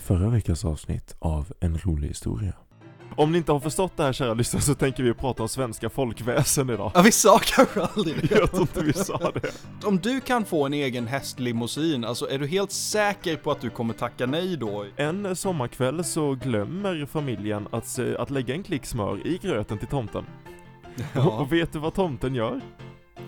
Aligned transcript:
förra 0.00 0.28
veckans 0.30 0.64
avsnitt 0.64 1.16
av 1.18 1.52
En 1.60 1.78
rolig 1.78 2.08
historia. 2.08 2.52
Om 3.16 3.32
ni 3.32 3.38
inte 3.38 3.52
har 3.52 3.60
förstått 3.60 3.92
det 3.96 4.02
här 4.02 4.12
kära 4.12 4.34
lyssnare 4.34 4.62
så 4.62 4.74
tänker 4.74 5.02
vi 5.02 5.14
prata 5.14 5.42
om 5.42 5.48
svenska 5.48 5.90
folkväsen 5.90 6.70
idag. 6.70 6.90
Ja, 6.94 7.02
vi 7.02 7.12
sa 7.12 7.38
kanske 7.44 7.82
aldrig 7.82 8.16
det. 8.28 8.30
Jag 8.38 8.50
tror 8.50 8.62
inte 8.62 8.80
vi 8.84 8.92
sa 8.92 9.18
det. 9.34 9.50
Om 9.86 9.98
du 9.98 10.20
kan 10.20 10.44
få 10.44 10.66
en 10.66 10.74
egen 10.74 11.06
hästlimousin, 11.06 12.04
alltså 12.04 12.30
är 12.30 12.38
du 12.38 12.46
helt 12.46 12.72
säker 12.72 13.36
på 13.36 13.50
att 13.50 13.60
du 13.60 13.70
kommer 13.70 13.94
tacka 13.94 14.26
nej 14.26 14.56
då? 14.56 14.86
En 14.96 15.36
sommarkväll 15.36 16.04
så 16.04 16.34
glömmer 16.34 17.06
familjen 17.06 17.68
att, 17.72 17.98
att 18.18 18.30
lägga 18.30 18.54
en 18.54 18.62
klick 18.62 18.86
smör 18.86 19.26
i 19.26 19.38
gröten 19.42 19.78
till 19.78 19.88
tomten. 19.88 20.24
Ja, 21.14 21.30
Och 21.30 21.52
vet 21.52 21.72
du 21.72 21.78
vad 21.78 21.94
tomten 21.94 22.34
gör? 22.34 22.60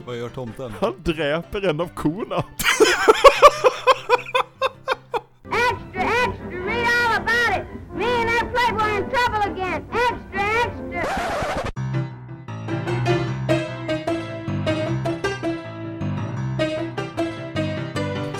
vad 0.06 0.18
gör 0.18 0.28
tomten? 0.28 0.72
Han 0.80 0.94
dräper 1.04 1.68
en 1.68 1.80
av 1.80 1.88
korna. 1.94 2.44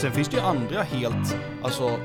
Sen 0.02 0.12
finns 0.12 0.29
det 0.29 0.37
ju 0.37 0.42
andra 0.42 0.83
helt, 0.83 1.37
alltså 1.62 1.98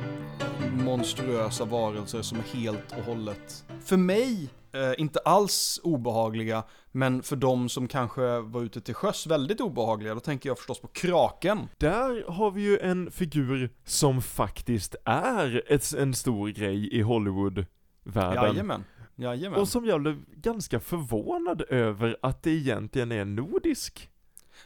monstruösa 0.73 1.65
varelser 1.65 2.21
som 2.21 2.37
är 2.37 2.43
helt 2.43 2.91
och 2.91 3.03
hållet, 3.03 3.65
för 3.85 3.97
mig, 3.97 4.49
eh, 4.71 4.93
inte 4.97 5.19
alls 5.19 5.79
obehagliga, 5.83 6.63
men 6.91 7.23
för 7.23 7.35
de 7.35 7.69
som 7.69 7.87
kanske 7.87 8.39
var 8.39 8.61
ute 8.61 8.81
till 8.81 8.93
sjöss 8.93 9.27
väldigt 9.27 9.61
obehagliga. 9.61 10.13
Då 10.13 10.19
tänker 10.19 10.49
jag 10.49 10.57
förstås 10.57 10.79
på 10.79 10.87
kraken. 10.87 11.67
Där 11.77 12.31
har 12.31 12.51
vi 12.51 12.61
ju 12.61 12.79
en 12.79 13.11
figur 13.11 13.69
som 13.83 14.21
faktiskt 14.21 14.95
är 15.05 15.63
ett, 15.67 15.93
en 15.93 16.13
stor 16.13 16.49
grej 16.49 16.97
i 16.97 17.01
Hollywood-världen. 17.01 18.43
Jajamän. 18.43 18.83
Jajamän. 19.15 19.59
Och 19.59 19.67
som 19.67 19.85
jag 19.85 20.01
blev 20.01 20.23
ganska 20.33 20.79
förvånad 20.79 21.61
över 21.69 22.17
att 22.21 22.43
det 22.43 22.51
egentligen 22.51 23.11
är 23.11 23.25
nordisk. 23.25 24.09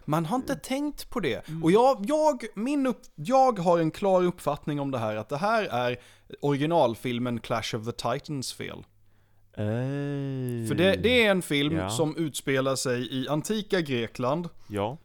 Man 0.06 0.26
har 0.26 0.36
inte 0.36 0.56
tänkt 0.56 1.10
på 1.10 1.20
det. 1.20 1.42
Och 1.64 1.72
jag, 1.72 2.06
jag, 2.08 2.44
min 2.56 2.88
upp, 2.88 3.02
jag 3.16 3.60
har 3.60 3.80
en 3.80 3.92
klar 3.92 4.24
uppfattning 4.24 4.80
om 4.80 4.92
det 4.92 4.98
här, 4.98 5.16
att 5.16 5.30
det 5.30 5.38
här 5.38 5.64
är 5.64 5.98
originalfilmen 6.42 7.40
Clash 7.40 7.76
of 7.76 7.86
the 7.86 7.92
Titans 7.92 8.54
fel. 8.54 8.84
Ej. 9.58 10.68
För 10.68 10.76
det, 10.76 10.96
det 10.96 11.26
är 11.26 11.32
en 11.32 11.42
film 11.42 11.76
Ja. 11.76 11.90
som 11.90 12.16
utspelar 12.18 12.76
sig 12.76 13.14
i 13.22 13.28
antika 13.30 13.82
Grekland. 13.82 14.50
Ja. 14.68 14.98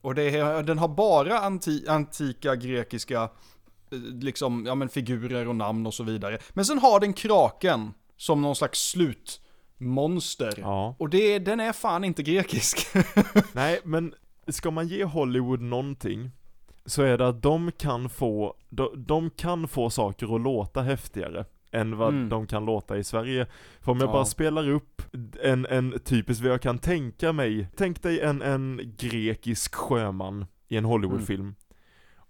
Och 0.00 0.14
det 0.14 0.22
är, 0.36 0.62
den 0.62 0.78
har 0.78 0.88
bara 0.88 1.38
anti, 1.38 1.84
antika 1.88 2.56
grekiska 2.56 3.22
eh, 3.22 3.98
liksom, 4.20 4.66
ja 4.66 4.74
men 4.74 4.88
figurer 4.88 5.48
och 5.48 5.56
namn 5.56 5.86
och 5.86 5.94
så 5.94 6.02
vidare. 6.04 6.38
Men 6.50 6.64
sen 6.64 6.78
har 6.78 7.00
den 7.00 7.12
kraken 7.12 7.94
som 8.16 8.42
någon 8.42 8.56
slags 8.56 8.78
slutmonster. 8.90 10.54
Ja. 10.58 10.96
Och 10.98 11.08
det, 11.10 11.38
den 11.38 11.60
är 11.60 11.72
fan 11.72 12.04
inte 12.04 12.22
grekisk. 12.22 12.86
Nej, 13.52 13.80
men 13.84 14.14
ska 14.48 14.70
man 14.70 14.88
ge 14.88 15.04
Hollywood 15.04 15.60
någonting 15.60 16.30
så 16.86 17.02
är 17.02 17.18
det 17.18 17.28
att 17.28 17.42
de 17.42 17.72
kan 17.72 18.08
få, 18.08 18.54
de, 18.68 18.88
de 19.06 19.30
kan 19.30 19.68
få 19.68 19.90
saker 19.90 20.34
att 20.34 20.40
låta 20.40 20.82
häftigare 20.82 21.44
än 21.70 21.96
vad 21.96 22.08
Mm. 22.14 22.28
de 22.28 22.46
kan 22.46 22.64
låta 22.64 22.96
i 22.98 23.04
Sverige. 23.04 23.46
För 23.80 23.92
om 23.92 23.98
jag 24.00 24.08
Ja. 24.08 24.12
bara 24.12 24.24
spelar 24.24 24.68
upp 24.68 25.02
en, 25.42 25.66
en 25.66 25.98
typisk, 26.04 26.42
vad 26.42 26.50
jag 26.52 26.62
kan 26.62 26.78
tänka 26.78 27.32
mig, 27.32 27.68
tänk 27.76 28.02
dig 28.02 28.20
en, 28.20 28.42
en 28.42 28.94
grekisk 28.98 29.74
sjöman 29.74 30.46
i 30.68 30.76
en 30.76 30.84
Hollywoodfilm. 30.84 31.54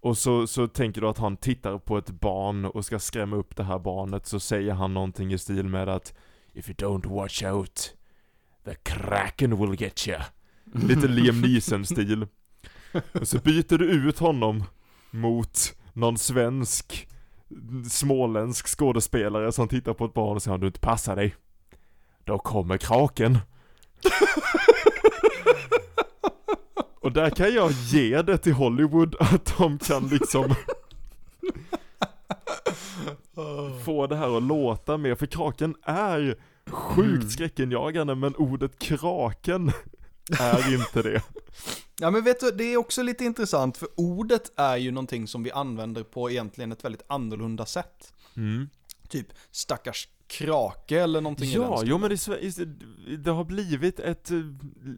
Och 0.01 0.19
så, 0.19 0.47
så 0.47 0.69
tänker 0.69 1.01
du 1.01 1.09
att 1.09 1.19
han 1.19 1.37
tittar 1.37 1.79
på 1.79 1.99
ett 1.99 2.11
barn 2.11 2.65
och 2.65 2.85
ska 2.85 2.99
skrämma 2.99 3.37
upp 3.37 3.57
det 3.57 3.65
här 3.65 3.79
barnet 3.79 4.27
så 4.27 4.41
säger 4.41 4.73
han 4.73 4.95
någonting 4.95 5.33
i 5.33 5.39
stil 5.39 5.69
med 5.69 5.89
att 5.89 6.15
If 6.55 6.69
you 6.69 6.77
don't 6.77 7.09
watch 7.15 7.43
out, 7.43 7.97
the 8.65 8.75
kraken 8.75 9.57
will 9.59 9.81
get 9.83 10.09
you. 10.09 10.19
Lite 10.89 11.09
Liam 11.09 11.41
Neeson-stil. 11.41 12.27
Och 13.13 13.29
så 13.29 13.39
byter 13.39 13.79
du 13.79 13.85
ut 13.85 14.19
honom 14.19 14.65
mot 15.11 15.75
någon 15.93 16.19
svensk, 16.19 17.09
småländsk 17.91 18.79
skådespelare 18.79 19.53
som 19.53 19.69
tittar 19.69 19.95
på 19.95 20.05
ett 20.05 20.15
barn 20.15 20.37
och 20.37 20.43
säger 20.43 20.55
om 20.55 20.61
du 20.61 20.67
inte 20.67 20.81
passar 20.81 21.17
dig, 21.17 21.35
då 22.25 22.39
kommer 22.39 22.77
kraken. 22.79 23.39
Och 27.01 27.13
där 27.13 27.31
kan 27.31 27.55
jag 27.55 27.71
ge 27.71 28.23
det 28.23 28.39
till 28.39 28.53
Hollywood 28.53 29.17
att 29.21 29.55
de 29.59 29.79
kan 29.79 30.09
liksom 30.09 30.55
få 33.85 34.07
det 34.07 34.17
här 34.17 34.37
att 34.37 34.43
låta 34.43 34.97
mer, 34.97 35.15
för 35.15 35.27
kraken 35.27 35.75
är 35.83 36.37
sjukt 36.67 37.31
skräckinjagande 37.31 38.15
men 38.15 38.37
ordet 38.37 38.79
kraken 38.79 39.73
är 40.41 40.75
inte 40.75 41.03
det. 41.03 41.23
Ja 42.01 42.11
men 42.11 42.25
vet 42.25 42.41
du, 42.41 42.51
det 42.51 42.65
är 42.65 42.77
också 42.77 43.03
lite 43.03 43.25
intressant 43.25 43.77
för 43.77 43.89
ordet 43.97 44.53
är 44.57 44.77
ju 44.77 44.91
någonting 44.91 45.29
som 45.29 45.43
vi 45.43 45.51
använder 45.53 46.03
på 46.03 46.31
egentligen 46.31 46.73
ett 46.73 46.85
väldigt 46.85 47.03
annorlunda 47.07 47.67
sätt. 47.67 48.15
Mm. 48.37 48.69
Typ 49.09 49.27
stackars 49.51 50.09
krake 50.27 51.01
eller 51.03 51.21
någonting 51.21 51.49
i 51.51 51.53
den 51.55 51.63
Ja, 51.63 51.83
jo 51.85 51.99
men 51.99 52.11
det, 52.11 52.65
det 53.17 53.31
har 53.31 53.45
blivit 53.45 54.01
ett 54.01 54.31
eh, 54.31 54.37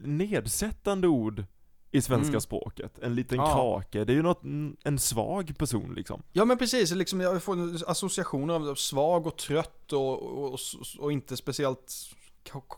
nedsättande 0.03 1.07
ord 1.07 1.43
i 1.91 2.01
svenska 2.01 2.29
Mm. 2.29 2.41
språket. 2.41 2.99
En 2.99 3.15
liten 3.15 3.37
Ja. 3.37 3.53
krake, 3.81 4.03
det 4.05 4.13
är 4.13 4.15
ju 4.15 4.21
något, 4.21 4.43
en 4.83 4.99
svag 4.99 5.57
person 5.57 5.93
liksom. 5.95 6.23
Ja 6.33 6.45
men 6.45 6.57
precis, 6.57 6.91
liksom 6.91 7.21
jag 7.21 7.43
får 7.43 7.89
associationer 7.91 8.53
av 8.53 8.75
svag 8.75 9.27
och 9.27 9.37
trött 9.37 9.93
och, 9.93 10.23
och, 10.23 10.53
och, 10.53 10.59
och 10.99 11.11
inte 11.11 11.37
speciellt 11.37 11.93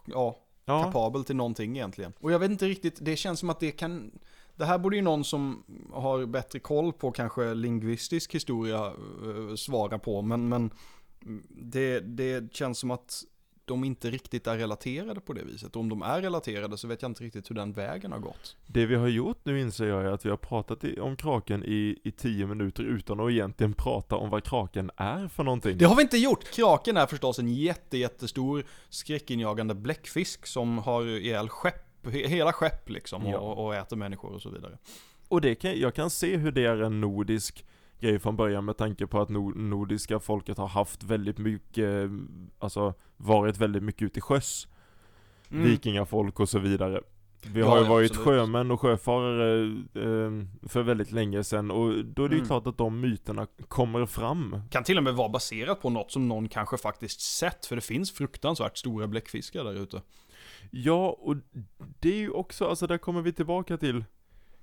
ja, 0.06 0.40
Ja, 0.68 0.84
kapabel 0.84 1.24
till 1.24 1.36
någonting 1.36 1.78
egentligen. 1.78 2.14
Och 2.20 2.32
jag 2.32 2.40
vet 2.40 2.52
inte 2.52 2.68
riktigt, 2.68 2.98
det 3.02 3.16
känns 3.16 3.40
som 3.40 3.50
att 3.50 3.60
det 3.60 3.72
kan 3.72 4.12
det 4.56 4.66
här 4.66 4.78
borde 4.78 4.96
ju 4.96 5.02
någon 5.02 5.24
som 5.24 5.64
har 5.94 6.26
bättre 6.26 6.60
koll 6.60 6.94
på 6.94 7.12
kanske 7.12 7.54
lingvistisk 7.54 8.36
historia 8.36 8.86
eh, 8.86 9.56
svara 9.56 10.00
på, 10.00 10.22
men, 10.22 10.50
men 10.50 10.72
det, 11.50 12.00
det 12.00 12.54
känns 12.54 12.80
som 12.80 12.92
att 12.92 13.24
de 13.68 13.84
inte 13.84 14.10
riktigt 14.10 14.48
är 14.48 14.58
relaterade 14.58 15.20
på 15.22 15.34
det 15.34 15.44
viset. 15.44 15.76
Och 15.76 15.80
om 15.82 15.90
de 15.90 16.02
är 16.02 16.22
relaterade 16.22 16.78
så 16.78 16.88
vet 16.88 17.02
jag 17.02 17.12
inte 17.12 17.24
riktigt 17.24 17.50
hur 17.50 17.56
den 17.56 17.74
vägen 17.74 18.12
har 18.12 18.20
gått. 18.20 18.56
det 18.68 18.86
vi 18.86 18.96
har 18.96 19.08
gjort 19.08 19.38
nu 19.44 19.62
inser 19.62 19.88
jag 19.88 20.02
är 20.06 20.12
att 20.12 20.26
vi 20.26 20.30
har 20.30 20.38
pratat 20.38 20.84
i, 20.84 21.00
om 21.00 21.16
kraken 21.16 21.64
i, 21.66 22.00
i 22.04 22.12
tio 22.12 22.46
minuter 22.48 22.84
utan 22.84 23.20
att 23.20 23.32
egentligen 23.32 23.74
prata 23.74 24.16
om 24.16 24.30
vad 24.30 24.44
kraken 24.44 24.92
är 24.98 25.28
för 25.28 25.44
någonting. 25.44 25.78
Det 25.78 25.86
har 25.86 25.96
vi 25.96 26.02
inte 26.02 26.18
gjort! 26.18 26.44
Kraken 26.52 26.98
är 26.98 27.06
förstås 27.06 27.40
en 27.40 27.48
jätte, 27.54 27.98
jättestor 27.98 28.66
skräckinjagande 28.90 29.76
bläckfisk 29.76 30.46
som 30.48 30.78
har 30.78 31.06
ihjäl 31.06 31.50
skepp, 31.50 32.06
he- 32.06 32.28
hela 32.28 32.54
skepp 32.54 32.90
liksom 32.90 33.26
Ja. 33.26 33.38
och, 33.38 33.66
och 33.66 33.76
äter 33.76 33.96
människor 33.98 34.30
och 34.32 34.42
så 34.42 34.50
vidare. 34.50 34.78
Och 35.28 35.42
det 35.42 35.56
kan, 35.56 35.80
jag 35.80 35.94
kan 35.96 36.10
se 36.10 36.38
hur 36.38 36.52
det 36.52 36.66
är 36.66 36.82
en 36.82 37.02
nordisk 37.02 37.66
grej 38.00 38.20
från 38.20 38.36
början 38.36 38.66
med 38.66 38.78
tanke 38.78 39.08
på 39.08 39.22
att 39.22 39.30
nor, 39.30 39.54
nordiska 39.54 40.20
folket 40.20 40.58
har 40.58 40.68
haft 40.68 41.04
väldigt 41.04 41.38
mycket, 41.38 42.10
alltså 42.60 42.94
varit 43.18 43.58
väldigt 43.58 43.84
mycket 43.84 44.02
ute 44.02 44.20
i 44.20 44.22
sjöss. 44.22 44.68
vikingafolk 45.50 46.40
och 46.40 46.50
så 46.50 46.60
vidare. 46.60 47.02
Vi 47.54 47.60
Ja, 47.60 47.70
har 47.70 47.78
ju 47.78 47.84
ja, 47.84 47.90
varit 47.90 48.12
absolut. 48.12 48.28
sjömän 48.28 48.72
och 48.72 48.82
sjöfarare 48.82 49.64
eh, 49.96 50.32
för 50.70 50.82
väldigt 50.84 51.12
länge 51.12 51.44
sedan 51.44 51.72
och 51.72 52.06
då 52.06 52.24
är 52.26 52.30
det 52.30 52.36
ju 52.36 52.40
Mm. 52.40 52.48
klart 52.48 52.68
att 52.68 52.78
de 52.78 53.00
myterna 53.00 53.48
kommer 53.68 54.06
fram. 54.06 54.62
Kan 54.70 54.84
till 54.84 54.98
och 54.98 55.04
med 55.04 55.14
vara 55.16 55.30
baserat 55.30 55.82
på 55.82 55.90
något 55.90 56.12
som 56.12 56.28
någon 56.28 56.50
kanske 56.50 56.78
faktiskt 56.78 57.22
sett, 57.22 57.66
för 57.66 57.76
det 57.76 57.82
finns 57.82 58.12
fruktansvärt 58.12 58.78
stora 58.78 59.08
bläckfiskar 59.08 59.64
där 59.64 59.74
ute. 59.74 60.02
Ja, 60.72 61.18
och 61.20 61.36
det 62.00 62.10
är 62.10 62.18
ju 62.20 62.30
också, 62.30 62.66
alltså 62.68 62.88
där 62.88 62.98
kommer 62.98 63.22
vi 63.22 63.34
tillbaka 63.34 63.78
till, 63.78 64.06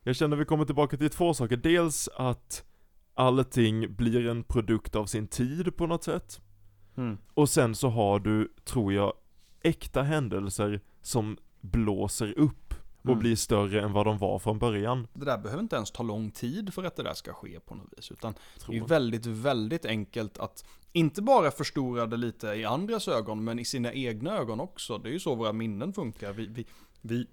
jag 0.02 0.16
känner 0.16 0.36
vi 0.36 0.44
kommer 0.44 0.64
tillbaka 0.64 0.96
till 0.96 1.10
två 1.10 1.34
saker. 1.34 1.56
Dels 1.56 2.08
att 2.16 2.64
allting 3.14 3.94
blir 3.94 4.26
en 4.26 4.44
produkt 4.44 4.96
av 4.96 5.06
sin 5.06 5.26
tid 5.26 5.76
på 5.76 5.86
något 5.86 6.04
sätt. 6.04 6.40
Och 7.34 7.48
sen 7.48 7.74
så 7.74 7.88
har 7.88 8.18
du, 8.18 8.52
tror 8.64 8.92
jag, 8.92 9.12
äkta 9.62 10.02
händelser 10.02 10.80
som 11.02 11.36
blåser 11.60 12.38
upp 12.38 12.74
och 13.02 13.08
Mm. 13.08 13.18
blir 13.18 13.36
större 13.36 13.82
än 13.82 13.92
vad 13.92 14.06
de 14.06 14.18
var 14.18 14.38
från 14.38 14.58
början. 14.58 15.06
Det 15.14 15.24
där 15.24 15.38
behöver 15.38 15.62
inte 15.62 15.76
ens 15.76 15.90
ta 15.90 16.02
lång 16.02 16.30
tid 16.30 16.74
för 16.74 16.84
att 16.84 16.96
det 16.96 17.02
där 17.02 17.14
ska 17.14 17.32
ske 17.32 17.60
på 17.60 17.74
något 17.74 17.88
vis, 17.96 18.10
utan 18.10 18.34
det 18.68 18.76
är 18.76 18.84
väldigt, 18.84 19.26
väldigt 19.26 19.86
enkelt 19.86 20.38
att 20.38 20.64
inte 20.92 21.22
bara 21.22 21.50
förstora 21.50 22.06
det 22.06 22.16
lite 22.16 22.46
i 22.46 22.64
andras 22.64 23.08
ögon, 23.08 23.44
men 23.44 23.58
i 23.58 23.64
sina 23.64 23.92
egna 23.92 24.36
ögon 24.38 24.60
också. 24.60 24.98
Det 24.98 25.08
är 25.08 25.12
ju 25.12 25.20
så 25.20 25.34
våra 25.34 25.52
minnen 25.52 25.92
funkar. 25.92 26.32
Vi, 26.32 26.46
vi, 26.46 26.66
vi 27.00 27.26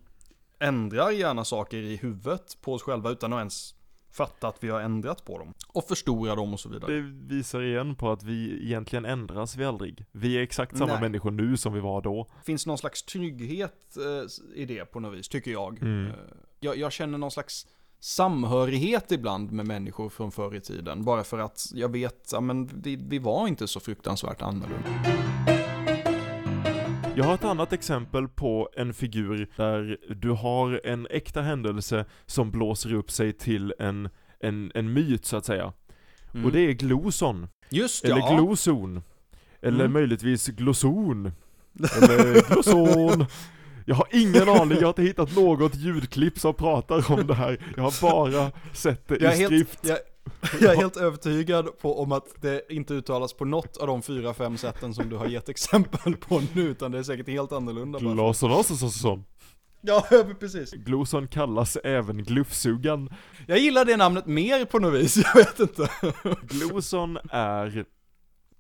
ändrar 0.60 1.12
gärna 1.12 1.46
saker 1.46 1.78
i 1.78 1.96
huvudet 1.96 2.58
på 2.62 2.74
oss 2.74 2.82
själva 2.84 3.10
utan 3.10 3.34
att 3.34 3.38
ens 3.38 3.76
fatta 4.12 4.48
att 4.48 4.64
vi 4.64 4.70
har 4.70 4.82
ändrat 4.82 5.26
på 5.26 5.38
dem. 5.38 5.54
Och 5.68 5.84
förstora 5.88 6.36
dem 6.36 6.54
och 6.54 6.60
så 6.60 6.70
vidare. 6.70 6.94
Det 6.94 7.02
visar 7.36 7.62
igen 7.62 7.96
på 7.96 8.12
att 8.12 8.24
vi 8.24 8.66
egentligen 8.66 9.06
ändras 9.06 9.56
vi 9.56 9.66
aldrig. 9.66 10.06
Vi 10.12 10.38
är 10.38 10.42
exakt 10.42 10.78
samma 10.78 10.94
Nej. 10.94 11.02
människor 11.02 11.32
nu 11.32 11.58
som 11.58 11.74
vi 11.74 11.80
var 11.80 12.02
då. 12.02 12.28
finns 12.44 12.66
någon 12.66 12.78
slags 12.78 13.04
trygghet 13.04 13.98
eh, 13.98 14.62
i 14.62 14.66
det 14.66 14.86
på 14.86 15.00
något 15.00 15.18
vis, 15.18 15.30
tycker 15.30 15.52
jag. 15.52 15.82
Mm. 15.82 16.08
Eh, 16.08 16.14
jag. 16.60 16.78
Jag 16.78 16.92
känner 16.92 17.18
någon 17.18 17.32
slags 17.32 17.68
samhörighet 18.00 19.12
ibland 19.12 19.52
med 19.52 19.66
människor 19.66 20.10
från 20.10 20.32
förr 20.32 20.56
i 20.56 20.62
tiden. 20.62 21.04
Bara 21.04 21.24
för 21.24 21.40
att 21.40 21.66
jag 21.74 21.92
vet, 21.92 22.30
ja 22.32 22.42
men 22.42 22.82
vi, 22.84 22.96
vi 22.96 23.20
var 23.20 23.48
inte 23.48 23.68
så 23.68 23.80
fruktansvärt 23.80 24.42
annorlunda. 24.42 24.90
Jag 27.22 27.28
har 27.28 27.36
ett 27.36 27.44
annat 27.44 27.74
exempel 27.74 28.28
på 28.28 28.70
en 28.78 28.94
figur 28.94 29.48
där 29.56 29.98
du 30.16 30.30
har 30.30 30.82
en 30.84 31.08
äkta 31.10 31.42
händelse 31.42 32.06
som 32.26 32.52
blåser 32.52 32.94
upp 32.94 33.12
sig 33.12 33.34
till 33.34 33.74
en, 33.80 34.10
en, 34.40 34.72
en 34.76 34.94
myt 34.94 35.26
så 35.26 35.38
att 35.38 35.46
säga. 35.46 35.74
Mm. 36.34 36.46
Och 36.46 36.52
det 36.52 36.60
är 36.60 36.72
Gloson. 36.72 37.48
Just 37.70 38.06
Eller 38.06 38.18
ja. 38.18 38.36
Glozon. 38.36 39.02
Eller 39.62 39.80
Mm. 39.80 39.94
möjligtvis 39.94 40.48
Glozon. 40.48 41.32
Eller 42.02 42.48
Glozon. 42.54 43.26
Jag 43.86 43.96
har 43.96 44.08
ingen 44.12 44.50
aning, 44.50 44.78
jag 44.78 44.82
har 44.82 44.90
inte 44.90 45.02
hittat 45.02 45.36
något 45.36 45.76
ljudklipp 45.76 46.40
som 46.40 46.54
pratar 46.54 47.12
om 47.12 47.28
det 47.28 47.34
här. 47.36 47.58
Jag 47.76 47.84
har 47.84 48.02
bara 48.02 48.52
sett 48.74 49.08
det 49.08 49.22
Jag 49.22 49.34
i 49.34 49.38
helt, 49.38 49.48
skrift. 49.54 49.80
jag, 49.88 49.98
jag 50.62 50.74
är 50.74 50.76
helt 50.76 50.98
övertygad 50.98 51.80
på 51.80 52.02
om 52.02 52.12
att 52.12 52.42
det 52.42 52.62
inte 52.70 52.94
uttalas 52.94 53.34
på 53.34 53.46
något 53.46 53.78
av 53.78 53.88
de 53.88 54.02
fyra, 54.02 54.34
fem 54.34 54.58
sätten 54.58 54.94
som 54.94 55.10
du 55.10 55.16
har 55.16 55.26
gett 55.26 55.50
exempel 55.50 56.18
på 56.18 56.42
nu, 56.54 56.62
utan 56.62 56.92
det 56.92 57.00
är 57.00 57.04
säkert 57.04 57.28
helt 57.28 57.52
annorlunda. 57.52 58.00
Assesson. 58.60 59.24
Ja, 59.84 60.08
precis. 60.40 60.72
Gloson 60.72 61.28
kallas 61.28 61.78
även 61.84 62.24
Glufsugan. 62.24 63.10
Jag 63.48 63.60
gillar 63.60 63.86
det 63.86 63.98
namnet 63.98 64.26
mer 64.26 64.66
på 64.66 64.80
något 64.80 64.94
vis, 64.94 65.18
jag 65.34 65.36
vet 65.36 65.60
inte. 65.60 65.90
Gloson 66.42 67.18
är 67.30 67.86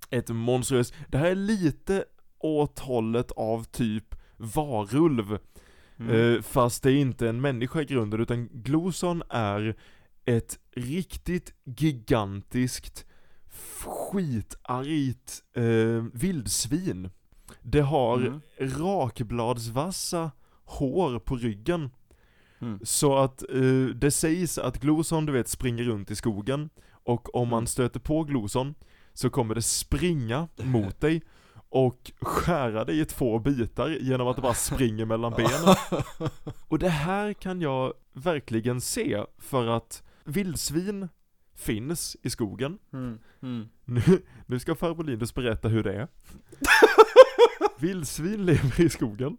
ett 0.09 0.29
monstruöst, 0.29 0.93
det 1.07 1.17
här 1.17 1.31
är 1.31 1.35
lite 1.35 2.05
åt 2.39 2.79
hållet 2.79 3.31
av 3.31 3.63
typ 3.63 4.15
varulv. 4.37 5.37
Mm. 5.99 6.35
Eh, 6.35 6.41
fast 6.41 6.83
det 6.83 6.91
är 6.91 6.95
inte 6.95 7.29
en 7.29 7.41
människa 7.41 7.81
i 7.81 7.85
grunden, 7.85 8.21
utan 8.21 8.49
Gloson 8.51 9.23
är 9.29 9.75
ett 10.25 10.59
riktigt 10.75 11.53
gigantiskt 11.63 13.05
skitargt 14.11 15.43
eh, 15.55 16.03
vildsvin. 16.13 17.09
Det 17.61 17.81
har 17.81 18.17
Mm. 18.17 18.41
rakbladsvassa 18.59 20.31
hår 20.65 21.19
på 21.19 21.35
ryggen. 21.35 21.89
Mm. 22.61 22.79
Så 22.83 23.17
att 23.17 23.43
eh, 23.49 23.85
det 23.95 24.11
sägs 24.11 24.57
att 24.57 24.77
Gloson 24.81 25.25
du 25.25 25.31
vet 25.33 25.47
springer 25.47 25.83
runt 25.83 26.11
i 26.11 26.15
skogen 26.15 26.69
och 26.91 27.35
om 27.35 27.47
man 27.47 27.57
Mm. 27.57 27.67
stöter 27.67 27.99
på 27.99 28.23
Gloson 28.23 28.75
så 29.13 29.29
kommer 29.29 29.55
det 29.55 29.61
springa 29.61 30.47
mot 30.63 30.99
dig 31.01 31.21
och 31.69 32.11
skära 32.21 32.85
dig 32.85 32.99
i 32.99 33.05
två 33.05 33.39
bitar 33.39 33.89
genom 33.89 34.27
att 34.27 34.35
det 34.35 34.41
bara 34.41 34.53
springer 34.53 35.05
mellan 35.05 35.33
benen. 35.33 35.75
Och 36.67 36.79
det 36.79 36.89
här 36.89 37.33
kan 37.33 37.61
jag 37.61 37.93
verkligen 38.13 38.81
se 38.81 39.23
för 39.39 39.67
att 39.67 40.03
vildsvin 40.25 41.07
finns 41.55 42.17
i 42.23 42.29
skogen. 42.29 42.77
Mm. 42.93 43.19
Mm. 43.41 43.67
Nu, 43.85 44.01
nu 44.45 44.59
ska 44.59 44.75
farbror 44.75 45.03
Linus 45.03 45.35
berätta 45.35 45.67
hur 45.67 45.83
det 45.83 45.93
är. 45.93 46.07
Vildsvin 47.79 48.45
lever 48.45 48.81
i 48.81 48.89
skogen. 48.89 49.37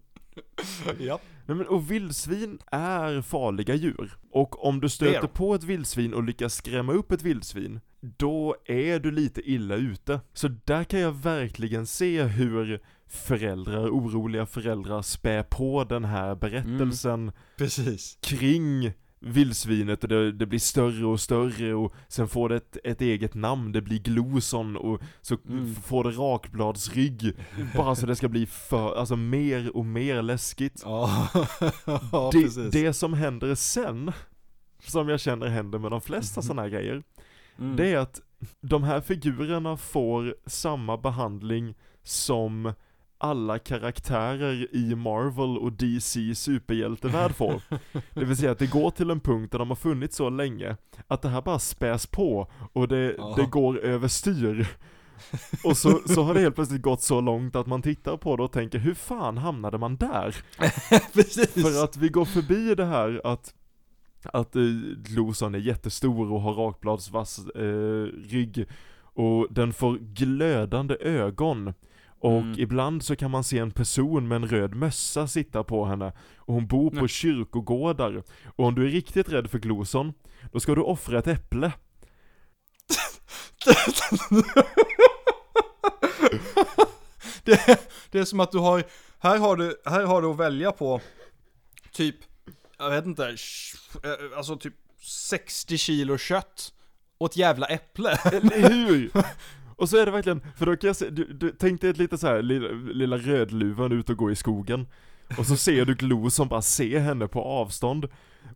Ja. 0.98 1.20
Nej, 1.46 1.56
men, 1.56 1.66
och 1.66 1.90
vildsvin 1.90 2.58
är 2.66 3.22
farliga 3.22 3.74
djur. 3.74 4.16
Och 4.30 4.66
om 4.66 4.80
du 4.80 4.88
stöter 4.88 5.28
på 5.28 5.54
ett 5.54 5.64
vildsvin 5.64 6.14
och 6.14 6.22
lyckas 6.22 6.54
skrämma 6.54 6.92
upp 6.92 7.12
ett 7.12 7.22
vildsvin, 7.22 7.80
då 8.00 8.56
är 8.64 9.00
du 9.00 9.10
lite 9.10 9.50
illa 9.50 9.74
ute. 9.74 10.20
Så 10.32 10.48
där 10.48 10.84
kan 10.84 11.00
jag 11.00 11.12
verkligen 11.12 11.86
se 11.86 12.22
hur 12.22 12.80
föräldrar, 13.06 13.88
oroliga 13.88 14.46
föräldrar 14.46 15.02
spär 15.02 15.42
på 15.42 15.84
den 15.84 16.04
här 16.04 16.34
berättelsen 16.34 17.32
Precis. 17.56 18.18
kring 18.22 18.92
vildsvinet 19.22 20.02
och 20.02 20.08
det, 20.08 20.32
det 20.32 20.46
blir 20.46 20.58
större 20.58 21.06
och 21.06 21.20
större 21.20 21.74
och 21.74 21.94
sen 22.08 22.28
får 22.28 22.48
det 22.48 22.56
ett, 22.56 22.76
ett 22.84 23.00
eget 23.00 23.34
namn, 23.34 23.72
det 23.72 23.80
blir 23.82 23.98
Gloson 23.98 24.76
och 24.76 25.00
så 25.20 25.36
Mm. 25.48 25.74
får 25.74 26.04
det 26.04 26.10
rakbladsrygg 26.10 27.32
bara 27.76 27.94
så 27.94 28.06
det 28.06 28.16
ska 28.16 28.28
bli 28.28 28.46
för, 28.46 28.96
alltså 28.96 29.16
mer 29.16 29.76
och 29.76 29.84
mer 29.84 30.22
läskigt. 30.22 30.82
Ja, 30.84 31.28
ja 32.12 32.30
det, 32.32 32.42
precis. 32.42 32.72
det 32.72 32.92
som 32.92 33.14
händer 33.14 33.54
sen, 33.54 34.12
som 34.86 35.08
jag 35.08 35.20
känner 35.20 35.46
händer 35.46 35.78
med 35.78 35.90
de 35.90 36.00
flesta 36.00 36.42
sådana 36.42 36.62
här 36.62 36.68
grejer, 36.68 37.02
Mm. 37.58 37.76
det 37.76 37.88
är 37.92 37.98
att 37.98 38.20
de 38.60 38.82
här 38.82 39.00
figurerna 39.00 39.76
får 39.76 40.36
samma 40.46 40.96
behandling 40.96 41.74
som 42.02 42.72
alla 43.22 43.58
karaktärer 43.58 44.74
i 44.76 44.94
Marvel 44.94 45.58
och 45.58 45.72
DC 45.72 46.34
superhjältevärld 46.34 47.34
får. 47.34 47.62
Det 48.14 48.24
vill 48.24 48.36
säga 48.36 48.50
att 48.50 48.58
det 48.58 48.66
går 48.70 48.90
till 48.90 49.10
en 49.10 49.20
punkt 49.20 49.52
där 49.52 49.58
de 49.58 49.68
har 49.68 49.76
funnits 49.76 50.16
så 50.16 50.30
länge, 50.30 50.76
att 51.06 51.22
det 51.22 51.28
här 51.28 51.42
bara 51.42 51.58
späs 51.58 52.06
på 52.06 52.50
och 52.72 52.88
det, 52.88 53.14
Ja. 53.18 53.34
det 53.36 53.46
går 53.46 53.78
överstyr. 53.78 54.66
Och 55.64 55.76
så, 55.76 56.00
så 56.06 56.22
har 56.22 56.34
det 56.34 56.40
helt 56.40 56.54
plötsligt 56.54 56.82
gått 56.82 57.02
så 57.02 57.20
långt 57.20 57.56
att 57.56 57.66
man 57.66 57.82
tittar 57.82 58.16
på 58.16 58.36
det 58.36 58.42
och 58.42 58.52
tänker, 58.52 58.78
hur 58.78 58.94
fan 58.94 59.38
hamnade 59.38 59.78
man 59.78 59.96
där? 59.96 60.36
precis. 61.14 61.52
För 61.62 61.84
att 61.84 61.96
vi 61.96 62.08
går 62.08 62.24
förbi 62.24 62.74
det 62.74 62.84
här 62.84 63.20
att 63.24 63.54
att 64.24 64.56
eh, 64.56 64.62
Gloson 64.96 65.54
är 65.54 65.58
jättestor 65.58 66.32
och 66.32 66.40
har 66.40 66.54
rakbladsvass 66.54 67.38
eh, 67.46 68.06
rygg 68.28 68.66
och 69.14 69.46
den 69.50 69.72
får 69.72 69.98
glödande 69.98 70.96
ögon 71.00 71.74
och 72.22 72.40
Mm. 72.40 72.54
ibland 72.58 73.04
så 73.04 73.16
kan 73.16 73.30
man 73.30 73.44
se 73.44 73.58
en 73.58 73.70
person 73.70 74.28
med 74.28 74.36
en 74.36 74.48
röd 74.48 74.74
mössa 74.74 75.26
sitta 75.28 75.64
på 75.64 75.84
henne 75.84 76.12
och 76.36 76.54
hon 76.54 76.66
bor 76.66 76.90
på 76.90 76.96
Nej. 76.96 77.08
kyrkogårdar 77.08 78.22
och 78.56 78.64
om 78.66 78.74
du 78.74 78.84
är 78.86 78.90
riktigt 78.90 79.28
rädd 79.28 79.50
för 79.50 79.58
Gloson 79.58 80.12
då 80.52 80.60
ska 80.60 80.74
du 80.74 80.80
offra 80.82 81.18
ett 81.18 81.26
äpple 81.26 81.72
det, 87.44 87.80
det 88.10 88.18
är 88.18 88.24
som 88.24 88.40
att 88.40 88.52
du 88.52 88.58
har, 88.58 88.84
här 89.18 89.38
har 89.38 89.56
du, 89.56 89.82
här 89.84 90.02
har 90.04 90.22
du 90.22 90.30
att 90.30 90.36
välja 90.36 90.72
på 90.72 91.00
typ, 91.92 92.16
jag 92.78 92.90
vet 92.90 93.06
inte, 93.06 93.28
eh, 93.28 93.36
alltså 94.36 94.56
typ 94.56 94.74
60 95.00 95.78
kilo 95.78 96.18
kött 96.18 96.72
och 97.18 97.26
ett 97.30 97.36
jävla 97.36 97.66
äpple. 97.66 98.10
Eller 98.24 98.70
hur? 98.70 99.10
Och 99.76 99.88
så 99.88 99.96
är 99.96 100.06
det 100.06 100.12
verkligen, 100.12 100.42
för 100.56 100.66
då 100.66 100.76
kan 100.76 100.86
jag 100.88 100.96
se, 100.96 101.10
du, 101.10 101.24
du 101.32 101.50
tänk 101.58 101.80
dig 101.80 101.90
ett 101.90 101.98
lite 101.98 102.18
så 102.18 102.26
här 102.26 102.42
lilla, 102.42 102.68
lilla 102.92 103.16
rödluvan 103.16 103.92
ut 103.92 104.10
och 104.10 104.16
gå 104.16 104.30
i 104.30 104.36
skogen. 104.36 104.86
Och 105.38 105.46
så 105.46 105.56
ser 105.56 105.84
du 105.84 105.94
Glo 105.94 106.30
som 106.30 106.48
bara 106.48 106.62
ser 106.62 106.98
henne 107.00 107.28
på 107.28 107.42
avstånd. 107.42 108.08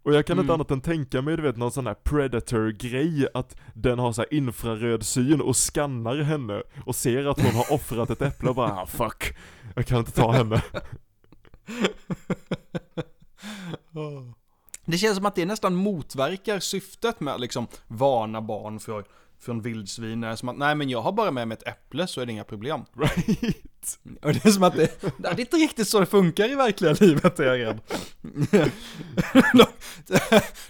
Och 0.03 0.15
jag 0.15 0.27
kan 0.27 0.39
inte 0.39 0.45
Mm. 0.45 0.55
annat 0.55 0.71
än 0.71 0.81
tänka 0.81 1.23
mig, 1.23 1.37
du 1.37 1.43
vet 1.43 1.57
någon 1.57 1.71
sån 1.73 1.87
här 1.87 1.95
predator-grej 1.95 3.29
Att 3.35 3.57
den 3.75 3.99
har 3.99 4.13
så 4.13 4.23
här 4.23 4.35
infraröd 4.35 5.07
syn 5.07 5.41
och 5.41 5.57
skannar 5.57 6.17
henne 6.17 6.63
Och 6.85 6.97
ser 6.97 7.27
att 7.27 7.41
hon 7.43 7.55
har 7.55 7.73
offrat 7.73 8.11
ett 8.11 8.23
äpple 8.23 8.49
och 8.49 8.55
bara 8.55 8.73
ah, 8.73 8.87
fuck 8.87 9.37
Jag 9.75 9.87
kan 9.87 9.99
inte 9.99 10.13
ta 10.13 10.33
henne. 10.33 10.63
Det 14.85 14.99
känns 14.99 15.17
som 15.17 15.27
att 15.27 15.35
det 15.35 15.45
nästan 15.47 15.75
motverkar 15.75 16.61
syftet 16.61 17.21
med 17.21 17.35
att 17.35 17.41
liksom 17.41 17.67
varna 17.87 18.43
barn 18.43 18.81
för, 18.81 19.05
från 19.39 19.63
vildsvin. 19.63 20.21
Det 20.21 20.29
är 20.29 20.37
som 20.37 20.49
att, 20.49 20.57
nej 20.59 20.75
men 20.75 20.89
jag 20.89 21.03
har 21.03 21.13
bara 21.13 21.31
med 21.31 21.49
mig 21.49 21.57
ett 21.57 21.69
äpple 21.69 22.07
så 22.07 22.21
är 22.21 22.27
det 22.27 22.33
inga 22.33 22.45
problem. 22.45 22.85
Right? 22.97 23.57
Och 24.23 24.33
det 24.33 24.45
är 24.47 24.51
som 24.51 24.63
att 24.63 24.77
det, 24.77 25.01
det 25.19 25.29
är 25.29 25.41
inte 25.41 25.57
riktigt 25.57 25.89
så 25.89 26.01
det 26.01 26.07
funkar 26.07 26.53
i 26.53 26.55
verkliga 26.55 26.93
livet 26.93 27.41
är 27.41 27.45
jag 27.45 27.59
rädd. 27.59 27.81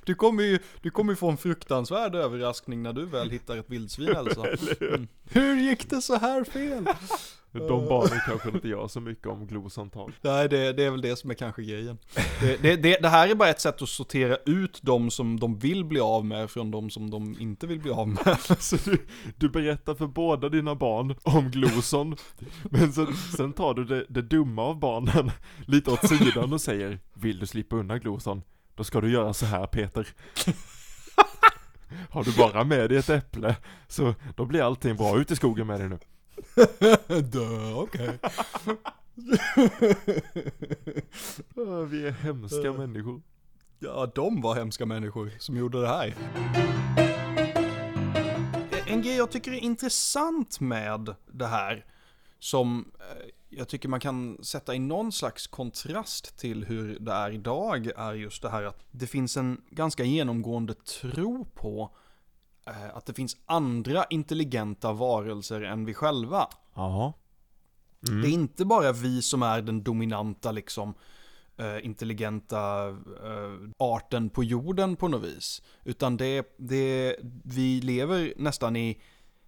Du 0.04 0.14
kommer 0.14 0.42
ju, 0.42 0.58
du 0.80 0.90
kommer 0.90 1.12
ju 1.12 1.16
få 1.16 1.30
en 1.30 1.36
fruktansvärd 1.36 2.14
överraskning 2.14 2.82
när 2.82 2.92
du 2.92 3.06
väl 3.06 3.30
hittar 3.30 3.56
ett 3.56 3.70
vildsvin 3.70 4.08
Elsa. 4.16 4.46
Mm. 4.80 5.08
Hur 5.30 5.56
gick 5.56 5.90
det 5.90 6.02
så 6.02 6.16
här 6.16 6.44
fel? 6.44 6.86
De 7.58 7.88
barnen 7.88 8.20
kanske 8.26 8.48
inte 8.48 8.68
gör 8.68 8.88
så 8.88 9.00
mycket 9.00 9.26
om 9.26 9.46
Glosantal 9.46 10.12
Nej, 10.20 10.48
det, 10.48 10.72
det 10.72 10.84
är 10.84 10.90
väl 10.90 11.00
det 11.00 11.16
som 11.16 11.30
är 11.30 11.34
kanske 11.34 11.62
grejen. 11.62 11.98
Det, 12.40 12.62
det, 12.62 12.76
det, 12.76 12.98
det 13.02 13.08
här 13.08 13.28
är 13.28 13.34
bara 13.34 13.48
ett 13.48 13.60
sätt 13.60 13.82
att 13.82 13.88
sortera 13.88 14.36
ut 14.46 14.80
de 14.82 15.10
som 15.10 15.40
de 15.40 15.58
vill 15.58 15.84
bli 15.84 16.00
av 16.00 16.24
med 16.24 16.50
från 16.50 16.70
de 16.70 16.90
som 16.90 17.10
de 17.10 17.36
inte 17.40 17.66
vill 17.66 17.80
bli 17.80 17.90
av 17.90 18.08
med. 18.08 18.36
Så 18.58 18.76
du, 18.84 19.06
du 19.36 19.48
berättar 19.48 19.94
för 19.94 20.06
båda 20.06 20.48
dina 20.48 20.74
barn 20.74 21.14
om 21.22 21.50
Gloson, 21.50 22.16
men 22.70 22.92
sen, 23.06 23.16
sen 23.36 23.52
tar 23.52 23.74
du 23.74 23.84
det, 23.84 24.06
det 24.08 24.22
dumma 24.22 24.62
av 24.62 24.78
barnen 24.78 25.30
lite 25.66 25.90
åt 25.90 26.08
sidan 26.08 26.52
och 26.52 26.60
säger 26.60 26.98
Vill 27.14 27.38
du 27.38 27.46
slippa 27.46 27.76
undan 27.76 28.00
Gloson? 28.00 28.42
Då 28.74 28.84
ska 28.84 29.00
du 29.00 29.10
göra 29.10 29.34
så 29.34 29.46
här 29.46 29.66
Peter. 29.66 30.08
Har 32.10 32.24
du 32.24 32.36
bara 32.36 32.64
med 32.64 32.90
dig 32.90 32.98
ett 32.98 33.10
äpple, 33.10 33.56
så 33.88 34.14
då 34.36 34.44
blir 34.44 34.62
allting 34.62 34.96
bra. 34.96 35.18
Ut 35.18 35.30
i 35.30 35.36
skogen 35.36 35.66
med 35.66 35.80
dig 35.80 35.88
nu. 35.88 35.98
Dö, 37.22 37.72
okej. 37.74 38.18
Vi 41.90 42.06
är 42.06 42.10
hemska 42.10 42.68
Uh. 42.68 42.78
människor. 42.78 43.22
Ja, 43.78 44.12
de 44.14 44.40
var 44.40 44.54
hemska 44.54 44.86
människor 44.86 45.30
som 45.38 45.56
gjorde 45.56 45.80
det 45.80 45.88
här. 45.88 46.14
En 48.86 49.02
grej 49.02 49.16
jag 49.16 49.30
tycker 49.30 49.52
är 49.52 49.56
intressant 49.56 50.60
med 50.60 51.14
det 51.32 51.46
här, 51.46 51.84
som 52.38 52.92
eh, 53.00 53.28
jag 53.48 53.68
tycker 53.68 53.88
man 53.88 54.00
kan 54.00 54.44
sätta 54.44 54.74
i 54.74 54.78
någon 54.78 55.12
slags 55.12 55.46
kontrast 55.46 56.38
till 56.38 56.64
hur 56.64 56.98
det 56.98 57.12
är 57.12 57.30
idag 57.30 57.90
är 57.96 58.14
just 58.14 58.42
det 58.42 58.50
här 58.50 58.62
att 58.62 58.86
det 58.90 59.06
finns 59.06 59.36
en 59.36 59.62
ganska 59.70 60.04
genomgående 60.04 60.74
tro 60.74 61.44
på 61.44 61.90
eh, 62.66 62.96
att 62.96 63.06
det 63.06 63.14
finns 63.14 63.36
andra 63.46 64.04
intelligenta 64.10 64.92
varelser 64.92 65.62
än 65.62 65.84
vi 65.84 65.94
själva. 65.94 66.48
Mm. 68.08 68.22
Det 68.22 68.28
är 68.28 68.32
inte 68.32 68.64
bara 68.64 68.92
vi 68.92 69.22
som 69.22 69.42
är 69.42 69.62
den 69.62 69.82
dominanta 69.82 70.52
liksom 70.52 70.94
eh, 71.56 71.86
intelligenta 71.86 72.58
arten 73.78 74.30
på 74.30 74.44
jorden 74.44 74.96
på 74.96 75.08
något 75.08 75.24
vis. 75.24 75.62
Utan 75.84 76.16
det, 76.16 76.54
det, 76.56 77.16
vi 77.44 77.80
lever 77.80 78.34
nästan 78.36 78.76
i 78.76 79.02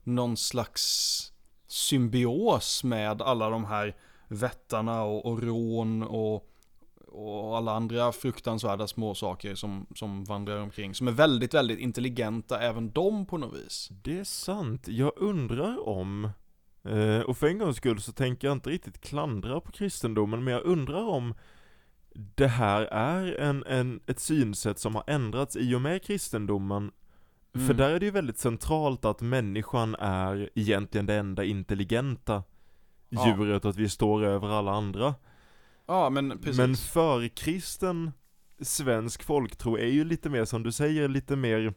någon 0.05 0.37
slags 0.37 1.33
symbios 1.69 2.85
med 2.85 3.23
alla 3.23 3.51
de 3.51 3.65
här 3.65 3.97
vättarna 4.29 5.03
och, 5.03 5.27
och 5.27 5.43
rån 5.43 6.03
och, 6.03 6.51
och 7.07 7.57
alla 7.57 7.73
andra 7.73 8.13
fruktansvärda 8.13 8.87
små 8.87 9.15
saker 9.15 9.55
som, 9.55 9.87
som 9.95 10.25
vandrar 10.25 10.61
omkring. 10.61 10.95
Som 10.95 11.09
är 11.09 11.13
väldigt, 11.13 11.55
väldigt 11.55 11.79
intelligenta 11.79 12.61
även 12.61 12.91
de 12.91 13.27
på 13.27 13.39
något 13.39 13.55
vis. 13.55 13.89
Det 14.03 14.19
är 14.19 14.25
sant. 14.25 14.89
Jag 14.89 15.13
undrar 15.17 15.89
om, 15.89 16.31
eh, 16.85 17.21
och 17.21 17.37
för 17.37 17.47
en 17.47 17.59
gångs 17.59 17.77
skull 17.77 18.01
så 18.01 18.13
tänker 18.13 18.49
jag 18.49 18.57
inte 18.57 18.71
riktigt 18.71 19.01
klandra 19.01 19.61
på 19.61 19.73
kristendomen, 19.73 20.45
men 20.45 20.55
jag 20.55 20.65
undrar 20.65 21.09
om 21.09 21.35
det 22.15 22.49
här 22.49 22.83
är 22.83 23.33
en, 23.33 23.65
en, 23.67 24.01
ett 24.07 24.21
synsätt 24.21 24.79
som 24.79 24.95
har 24.95 25.05
ändrats 25.07 25.57
i 25.57 25.75
och 25.75 25.81
med 25.81 26.03
kristendomen. 26.03 26.93
För 27.53 27.61
Mm. 27.61 27.77
där 27.77 27.91
är 27.91 28.01
det 28.01 28.07
ju 28.07 28.13
väldigt 28.13 28.39
centralt 28.39 29.05
att 29.05 29.21
människan 29.21 29.95
är 29.99 30.51
egentligen 30.55 31.07
det 31.07 31.15
enda 31.15 31.45
intelligenta 31.45 32.43
djuret 33.11 33.65
och 33.65 33.71
att 33.71 33.77
vi 33.77 33.89
står 33.89 34.25
över 34.25 34.49
alla 34.49 34.73
andra. 34.73 35.15
Ja, 35.87 36.11
men 36.11 36.39
precis. 36.39 36.57
Men 36.59 36.77
för 36.77 37.29
kristen 37.29 38.13
svensk 38.61 39.23
folktro 39.23 39.79
är 39.79 39.87
ju 39.87 40.05
lite 40.05 40.31
mer 40.31 40.45
som 40.45 40.63
du 40.63 40.73
säger, 40.73 41.09
lite 41.09 41.37
mer 41.37 41.75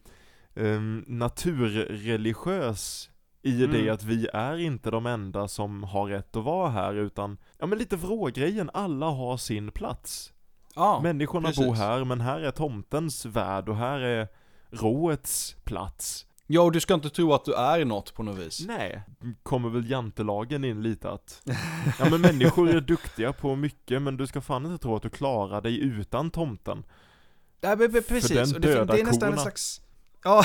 um, 0.55 1.05
naturreligiös 1.07 3.09
i 3.41 3.63
Mm. 3.63 3.71
det 3.71 3.89
att 3.89 4.03
vi 4.03 4.27
är 4.33 4.57
inte 4.57 4.91
de 4.91 5.05
enda 5.05 5.47
som 5.47 5.83
har 5.83 6.05
rätt 6.05 6.35
att 6.35 6.43
vara 6.43 6.69
här 6.69 6.93
utan, 6.93 7.37
ja 7.59 7.65
men 7.65 7.77
lite 7.77 7.95
vrågrejen, 7.95 8.69
alla 8.73 9.05
har 9.05 9.37
sin 9.37 9.71
plats. 9.71 10.33
ja, 10.75 10.99
Människorna 11.03 11.47
precis. 11.47 11.65
bor 11.65 11.73
här, 11.75 12.03
men 12.03 12.21
här 12.21 12.39
är 12.39 12.51
tomtens 12.51 13.25
värld 13.25 13.69
och 13.69 13.75
här 13.75 13.99
är 13.99 14.27
råets 14.71 15.55
plats. 15.63 16.25
Ja, 16.47 16.61
och 16.61 16.71
du 16.71 16.79
ska 16.79 16.93
inte 16.93 17.09
tro 17.09 17.33
att 17.33 17.45
du 17.45 17.53
är 17.53 17.85
något 17.85 18.13
på 18.13 18.23
något 18.23 18.37
vis. 18.37 18.65
Nej, 18.67 19.01
kommer 19.43 19.69
väl 19.69 19.91
jantelagen 19.91 20.63
in 20.63 20.83
lite 20.83 21.09
att 21.09 21.41
Ja 21.99 22.09
men 22.09 22.21
människor 22.21 22.69
är 22.69 22.81
duktiga 22.81 23.33
på 23.33 23.55
mycket 23.55 24.01
men 24.01 24.17
du 24.17 24.27
ska 24.27 24.41
fan 24.41 24.65
inte 24.65 24.83
tro 24.83 24.95
att 24.95 25.03
du 25.03 25.09
klarar 25.09 25.61
dig 25.61 25.79
utan 25.79 26.31
tomten 26.31 26.83
Ja, 27.61 27.75
men, 27.75 27.91
men 27.91 28.03
precis. 28.03 28.31
den 28.31 28.55
och 28.55 28.61
det, 28.61 28.73
döda 28.73 28.93
det 28.93 28.99
är 28.99 29.05
nästan 29.05 29.27
en 29.29 29.33
korna. 29.33 29.41
slags... 29.41 29.81
Ja. 30.23 30.43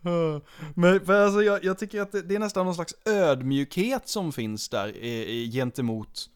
men 0.74 1.06
för 1.06 1.24
alltså, 1.24 1.42
jag, 1.42 1.64
jag 1.64 1.78
tycker 1.78 2.00
att 2.00 2.12
det, 2.12 2.22
det 2.22 2.34
är 2.34 2.38
nästan 2.38 2.66
någon 2.66 2.74
slags 2.74 2.94
ödmjukhet 3.04 4.08
som 4.08 4.32
finns 4.32 4.68
där 4.68 4.96
i, 4.96 5.50
gentemot, 5.52 6.30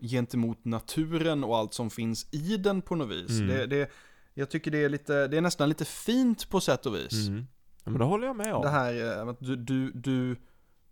gentemot 0.00 0.64
naturen 0.64 1.44
och 1.44 1.56
allt 1.56 1.74
som 1.74 1.90
finns 1.90 2.26
i 2.30 2.56
den 2.56 2.82
på 2.82 2.94
något 2.94 3.10
vis. 3.10 3.30
Mm. 3.30 3.48
Det, 3.48 3.66
det, 3.66 3.90
jag 4.38 4.50
tycker 4.50 4.70
det 4.70 4.84
är, 4.84 4.88
lite, 4.88 5.28
det 5.28 5.36
är 5.36 5.40
nästan 5.40 5.68
lite 5.68 5.84
fint 5.84 6.50
på 6.50 6.60
sätt 6.60 6.86
och 6.86 6.94
vis. 6.94 7.28
mm. 7.28 7.46
Ja 7.84 7.90
men 7.90 7.98
det 7.98 8.04
håller 8.04 8.26
jag 8.26 8.36
med 8.36 8.54
om 8.54 8.62
Det 8.62 8.68
här 8.68 9.18
eh, 9.20 9.28
att 9.28 9.40
du, 9.40 9.56
du, 9.56 9.92
du, 9.92 10.36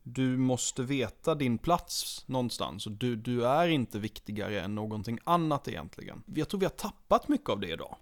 du 0.02 0.36
måste 0.36 0.82
veta 0.82 1.34
din 1.34 1.58
plats 1.58 2.24
någonstans 2.26 2.86
och 2.86 2.92
du, 2.92 3.16
du 3.16 3.46
är 3.46 3.68
inte 3.68 3.98
viktigare 3.98 4.60
än 4.60 4.74
någonting 4.74 5.18
annat 5.24 5.68
egentligen. 5.68 6.22
Jag 6.34 6.48
tror 6.48 6.60
vi 6.60 6.66
har 6.66 6.70
tappat 6.70 7.28
mycket 7.28 7.48
av 7.48 7.60
det 7.60 7.68
idag. 7.68 7.96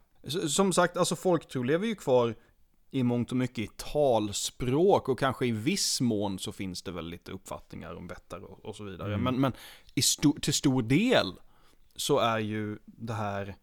Som 0.48 0.72
sagt, 0.72 0.96
alltså 0.96 1.16
folktro 1.16 1.62
lever 1.62 1.86
ju 1.86 1.94
kvar 1.94 2.34
i 2.90 3.02
mångt 3.02 3.30
och 3.30 3.36
mycket 3.36 3.58
i 3.58 3.70
talspråk 3.76 5.08
och 5.08 5.18
kanske 5.18 5.46
i 5.46 5.52
viss 5.52 6.00
mån 6.00 6.38
så 6.38 6.52
finns 6.52 6.82
det 6.82 6.92
väl 6.92 7.08
lite 7.08 7.32
uppfattningar 7.32 7.94
om 7.94 8.06
vättar 8.06 8.38
och, 8.44 8.64
och 8.64 8.76
så 8.76 8.84
vidare. 8.84 9.14
Mm. 9.14 9.24
Men, 9.24 9.40
men 9.40 9.52
sto- 9.96 10.40
till 10.40 10.54
stor 10.54 10.82
del 10.82 11.32
så 11.96 12.18
är 12.18 12.38
ju 12.38 12.78
det 12.86 13.14
här 13.14 13.56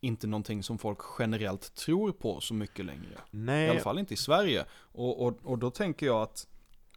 inte 0.00 0.26
någonting 0.26 0.62
som 0.62 0.78
folk 0.78 0.98
generellt 1.18 1.74
tror 1.74 2.12
på 2.12 2.40
så 2.40 2.54
mycket 2.54 2.84
längre. 2.84 3.12
I 3.12 3.16
Nej, 3.30 3.70
alla 3.70 3.80
fall 3.80 3.98
inte 3.98 4.14
i 4.14 4.16
Sverige. 4.16 4.64
Och, 4.72 5.26
och, 5.26 5.38
och 5.42 5.58
då 5.58 5.70
tänker 5.70 6.06
jag 6.06 6.22
att 6.22 6.46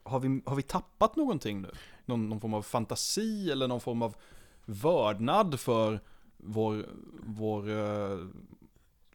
har 0.04 0.20
vi, 0.20 0.42
har 0.46 0.56
vi 0.56 0.62
tappat 0.62 1.16
någonting 1.16 1.62
nu? 1.62 1.72
Någon, 2.06 2.30
någon 2.30 2.40
form 2.40 2.54
av 2.54 2.62
fantasi 2.62 3.52
eller 3.52 3.68
någon 3.68 3.82
form 3.82 4.02
av 4.02 4.16
vördnad 4.66 5.60
för 5.60 6.00
vår, 6.38 6.86
vår 7.26 7.70
eh, 7.70 8.18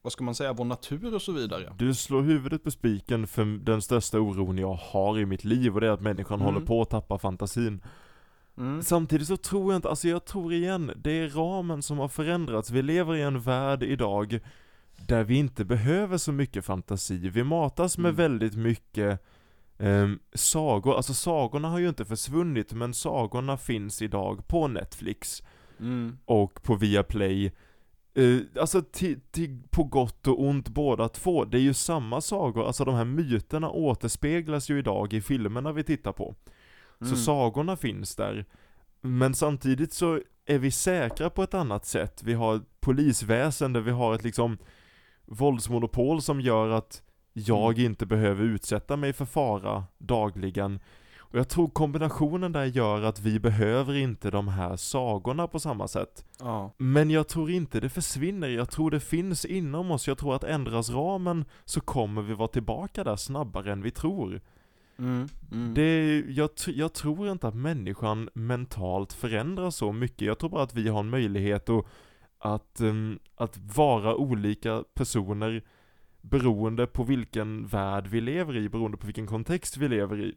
vad 0.02 0.12
ska 0.12 0.24
man 0.24 0.34
säga, 0.34 0.52
vår 0.52 0.64
natur 0.64 1.14
och 1.14 1.22
så 1.22 1.32
vidare. 1.32 1.72
du 1.78 1.94
slår 1.94 2.22
huvudet 2.22 2.64
på 2.64 2.70
spiken 2.70 3.26
för 3.26 3.44
den 3.64 3.82
största 3.82 4.20
oron 4.20 4.58
jag 4.58 4.74
har 4.74 5.18
i 5.18 5.26
mitt 5.26 5.44
liv 5.44 5.74
och 5.74 5.80
det 5.80 5.86
är 5.86 5.90
att 5.90 6.00
människan 6.00 6.40
Mm. 6.40 6.54
håller 6.54 6.66
på 6.66 6.82
att 6.82 6.90
tappa 6.90 7.18
fantasin 7.18 7.80
Mm. 8.58 8.82
Samtidigt 8.82 9.28
så 9.28 9.36
tror 9.36 9.72
jag 9.72 9.78
inte, 9.78 9.88
alltså 9.88 10.08
jag 10.08 10.24
tror 10.24 10.52
igen, 10.52 10.92
det 10.96 11.10
är 11.12 11.28
ramen 11.28 11.82
som 11.82 11.98
har 11.98 12.08
förändrats. 12.08 12.70
Vi 12.70 12.82
lever 12.82 13.14
i 13.16 13.22
en 13.22 13.40
värld 13.40 13.82
idag 13.82 14.38
där 15.06 15.24
vi 15.24 15.34
inte 15.36 15.64
behöver 15.64 16.18
så 16.18 16.32
mycket 16.32 16.64
fantasi. 16.64 17.28
Vi 17.28 17.44
matas 17.44 17.98
med 17.98 18.08
Mm. 18.08 18.16
väldigt 18.16 18.54
mycket 18.56 19.24
ehm, 19.78 20.18
sagor, 20.34 20.96
alltså 20.96 21.14
sagorna 21.14 21.68
har 21.68 21.78
ju 21.78 21.88
inte 21.88 22.04
försvunnit 22.04 22.72
men 22.72 22.94
sagorna 22.94 23.56
finns 23.56 24.02
idag 24.02 24.46
på 24.48 24.68
Netflix 24.68 25.42
Mm. 25.80 26.18
och 26.24 26.62
på 26.62 26.74
Viaplay. 26.74 27.52
Uh, 28.18 28.42
alltså 28.60 28.78
ti- 28.78 29.20
ti- 29.32 29.62
på 29.70 29.84
gott 29.84 30.26
och 30.26 30.42
ont 30.42 30.68
båda 30.68 31.08
två, 31.08 31.44
det 31.44 31.58
är 31.58 31.62
ju 31.62 31.74
samma 31.74 32.20
sagor, 32.20 32.66
alltså 32.66 32.84
de 32.84 32.94
här 32.94 33.04
myterna 33.04 33.70
återspeglas 33.70 34.70
ju 34.70 34.78
idag 34.78 35.12
i 35.12 35.20
filmerna 35.20 35.72
vi 35.72 35.84
tittar 35.84 36.12
på. 36.12 36.34
Så 36.98 37.04
Mm. 37.04 37.16
sagorna 37.16 37.76
finns 37.76 38.16
där. 38.16 38.44
Men 39.00 39.34
samtidigt 39.34 39.92
så 39.92 40.20
är 40.46 40.58
vi 40.58 40.70
säkra 40.70 41.30
på 41.30 41.42
ett 41.42 41.54
annat 41.54 41.84
sätt. 41.86 42.22
Vi 42.24 42.34
har 42.34 42.56
ett 42.56 42.80
polisväsende, 42.80 43.80
vi 43.80 43.90
har 43.90 44.14
ett 44.14 44.24
liksom 44.24 44.58
våldsmonopol 45.24 46.22
som 46.22 46.40
gör 46.40 46.68
att 46.70 47.02
jag 47.32 47.72
Mm. 47.78 47.86
inte 47.92 48.06
behöver 48.06 48.44
utsätta 48.44 48.96
mig 48.96 49.12
för 49.12 49.24
fara 49.24 49.84
dagligen. 49.98 50.80
Och 51.18 51.38
jag 51.38 51.48
tror 51.48 51.68
kombinationen 51.68 52.52
där 52.52 52.64
gör 52.64 53.02
att 53.02 53.20
vi 53.20 53.40
behöver 53.40 53.94
inte 53.94 54.30
de 54.30 54.48
här 54.48 54.76
sagorna 54.76 55.46
på 55.48 55.60
samma 55.60 55.88
sätt. 55.88 56.24
Ja. 56.40 56.74
Men 56.78 57.10
jag 57.10 57.28
tror 57.28 57.50
inte 57.50 57.80
det 57.80 57.88
försvinner, 57.88 58.48
jag 58.48 58.70
tror 58.70 58.90
det 58.90 59.00
finns 59.00 59.44
inom 59.44 59.90
oss, 59.90 60.08
jag 60.08 60.18
tror 60.18 60.34
att 60.34 60.44
ändras 60.44 60.90
ramen 60.90 61.44
så 61.64 61.80
kommer 61.80 62.22
vi 62.22 62.34
vara 62.34 62.48
tillbaka 62.48 63.04
där 63.04 63.16
snabbare 63.16 63.72
än 63.72 63.82
vi 63.82 63.90
tror. 63.90 64.40
Mm. 64.98 65.28
Mm. 65.52 65.74
Det, 65.74 66.20
jag, 66.28 66.50
jag 66.66 66.92
tror 66.92 67.28
inte 67.30 67.48
att 67.48 67.54
människan 67.54 68.28
mentalt 68.34 69.12
förändras 69.12 69.76
så 69.76 69.92
mycket, 69.92 70.26
jag 70.26 70.38
tror 70.38 70.50
bara 70.50 70.62
att 70.62 70.74
vi 70.74 70.88
har 70.88 71.00
en 71.00 71.10
möjlighet 71.10 71.68
att, 71.68 71.84
att, 72.38 72.80
ehm, 72.80 73.18
att 73.34 73.58
vara 73.76 74.16
olika 74.16 74.84
personer 74.94 75.64
beroende 76.20 76.86
på 76.86 77.04
vilken 77.04 77.66
värld 77.66 78.06
vi 78.06 78.20
lever 78.20 78.56
i, 78.56 78.68
beroende 78.68 78.96
på 78.96 79.06
vilken 79.06 79.26
kontext 79.26 79.76
vi 79.76 79.88
lever 79.88 80.20
i. 80.20 80.34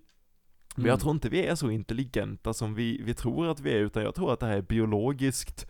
Men 0.76 0.84
Mm. 0.86 0.90
jag 0.90 1.00
tror 1.00 1.14
inte 1.14 1.30
vi 1.30 1.46
är 1.46 1.56
så 1.56 1.70
intelligenta 1.70 2.54
som 2.54 2.76
vi, 2.76 3.02
vi 3.04 3.14
tror 3.14 3.48
att 3.48 3.60
vi 3.60 3.72
är, 3.72 3.78
utan 3.80 4.04
jag 4.04 4.16
tror 4.16 4.34
att 4.34 4.40
det 4.40 4.46
här 4.46 4.58
är 4.58 4.62
biologiskt 4.62 5.68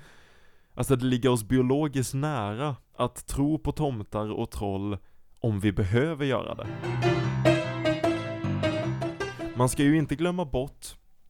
Alltså 0.73 0.95
det 0.95 1.05
ligger 1.05 1.29
oss 1.29 1.43
biologiskt 1.43 2.13
nära 2.13 2.75
att 2.95 3.27
tro 3.27 3.59
på 3.59 3.71
tomtar 3.71 4.31
och 4.31 4.51
troll 4.51 4.97
om 5.39 5.59
vi 5.59 5.71
behöver 5.71 6.25
göra 6.25 6.55
det. 6.55 6.67
Man 9.59 9.69
ska 9.69 9.83
ju 9.83 9.97
inte 9.97 10.15
glömma 10.15 10.45
bort 10.45 10.85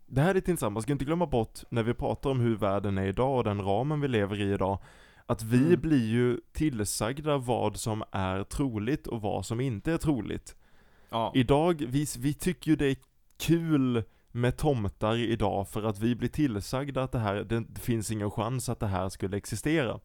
Det 0.07 0.21
här 0.21 0.29
är 0.29 0.33
lite 0.33 0.51
intressant, 0.51 0.73
man 0.73 0.83
ska 0.83 0.91
inte 0.91 1.05
glömma 1.05 1.25
bort 1.27 1.59
när 1.69 1.83
vi 1.83 1.93
pratar 1.93 2.29
om 2.29 2.39
hur 2.39 2.55
världen 2.55 2.97
är 2.97 3.05
idag 3.07 3.37
och 3.37 3.43
den 3.43 3.61
ramen 3.61 4.01
vi 4.01 4.07
lever 4.07 4.41
i 4.41 4.53
idag 4.53 4.77
Att 5.25 5.43
vi 5.43 5.65
Mm. 5.65 5.81
blir 5.81 6.05
ju 6.07 6.39
tillsagda 6.51 7.37
vad 7.37 7.77
som 7.77 8.03
är 8.11 8.43
troligt 8.43 9.07
och 9.07 9.21
vad 9.21 9.45
som 9.45 9.59
inte 9.61 9.91
är 9.91 9.97
troligt 9.97 10.55
Ja. 11.09 11.31
Idag, 11.35 11.85
vi, 11.87 12.05
vi 12.19 12.33
tycker 12.33 12.71
ju 12.71 12.75
det 12.77 12.85
är 12.85 12.95
kul 13.39 14.03
med 14.31 14.57
tomtar 14.57 15.15
idag 15.17 15.69
för 15.69 15.83
att 15.83 15.99
vi 15.99 16.15
blir 16.15 16.29
tillsagda 16.29 17.03
att 17.03 17.11
det 17.11 17.19
här, 17.19 17.35
det 17.43 17.79
finns 17.79 18.11
ingen 18.11 18.31
chans 18.31 18.69
att 18.69 18.79
det 18.79 18.87
här 18.87 19.09
skulle 19.09 19.37
existera. 19.37 19.99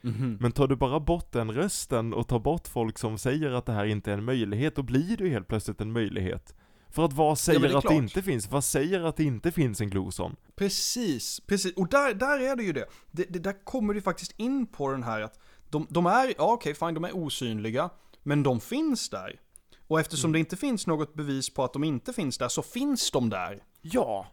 Mhm. 0.00 0.38
Men 0.40 0.52
tar 0.52 0.68
du 0.68 0.76
bara 0.76 1.00
bort 1.00 1.32
den 1.32 1.52
rösten 1.52 2.14
och 2.14 2.28
tar 2.28 2.38
bort 2.38 2.68
folk 2.68 2.98
som 2.98 3.18
säger 3.18 3.50
att 3.50 3.66
det 3.66 3.72
här 3.72 3.84
inte 3.84 4.12
är 4.12 4.18
en 4.18 4.24
möjlighet, 4.24 4.76
då 4.76 4.82
blir 4.82 5.16
det 5.16 5.24
ju 5.24 5.30
helt 5.30 5.48
plötsligt 5.48 5.80
en 5.80 5.92
möjlighet. 5.92 6.54
För 6.96 7.04
att 7.04 7.12
vad 7.12 7.38
säger 7.38 7.60
det 7.60 7.66
är 7.66 7.68
att 7.68 7.82
det 7.82 7.88
klart. 7.88 8.02
inte 8.02 8.22
finns? 8.22 8.50
Vad 8.50 8.64
säger 8.64 9.00
att 9.00 9.16
det 9.16 9.24
inte 9.24 9.52
finns 9.52 9.80
en 9.80 9.90
gloson? 9.90 10.36
Precis, 10.54 11.40
precis. 11.40 11.76
Och 11.76 11.88
där, 11.88 12.14
där 12.14 12.40
är 12.40 12.56
det 12.56 12.62
ju 12.62 12.72
det. 12.72 12.86
det, 13.10 13.24
det 13.24 13.38
där 13.38 13.64
kommer 13.64 13.94
du 13.94 14.00
faktiskt 14.02 14.34
in 14.36 14.66
på 14.66 14.90
den 14.90 15.02
här 15.02 15.20
att 15.20 15.38
de, 15.70 15.86
de 15.90 16.06
är, 16.06 16.34
ja 16.38 16.52
okej 16.52 16.74
fine, 16.74 16.94
de 16.94 17.04
är 17.04 17.16
osynliga, 17.16 17.90
men 18.22 18.42
de 18.42 18.60
finns 18.60 19.08
där. 19.08 19.40
Och 19.86 20.00
eftersom 20.00 20.32
det 20.32 20.38
inte 20.38 20.56
finns 20.56 20.86
något 20.86 21.14
bevis 21.14 21.54
på 21.54 21.64
att 21.64 21.72
de 21.72 21.84
inte 21.84 22.12
finns 22.12 22.38
där 22.38 22.48
så 22.48 22.62
finns 22.62 23.10
de 23.10 23.30
där. 23.30 23.62
Ja, 23.80 24.26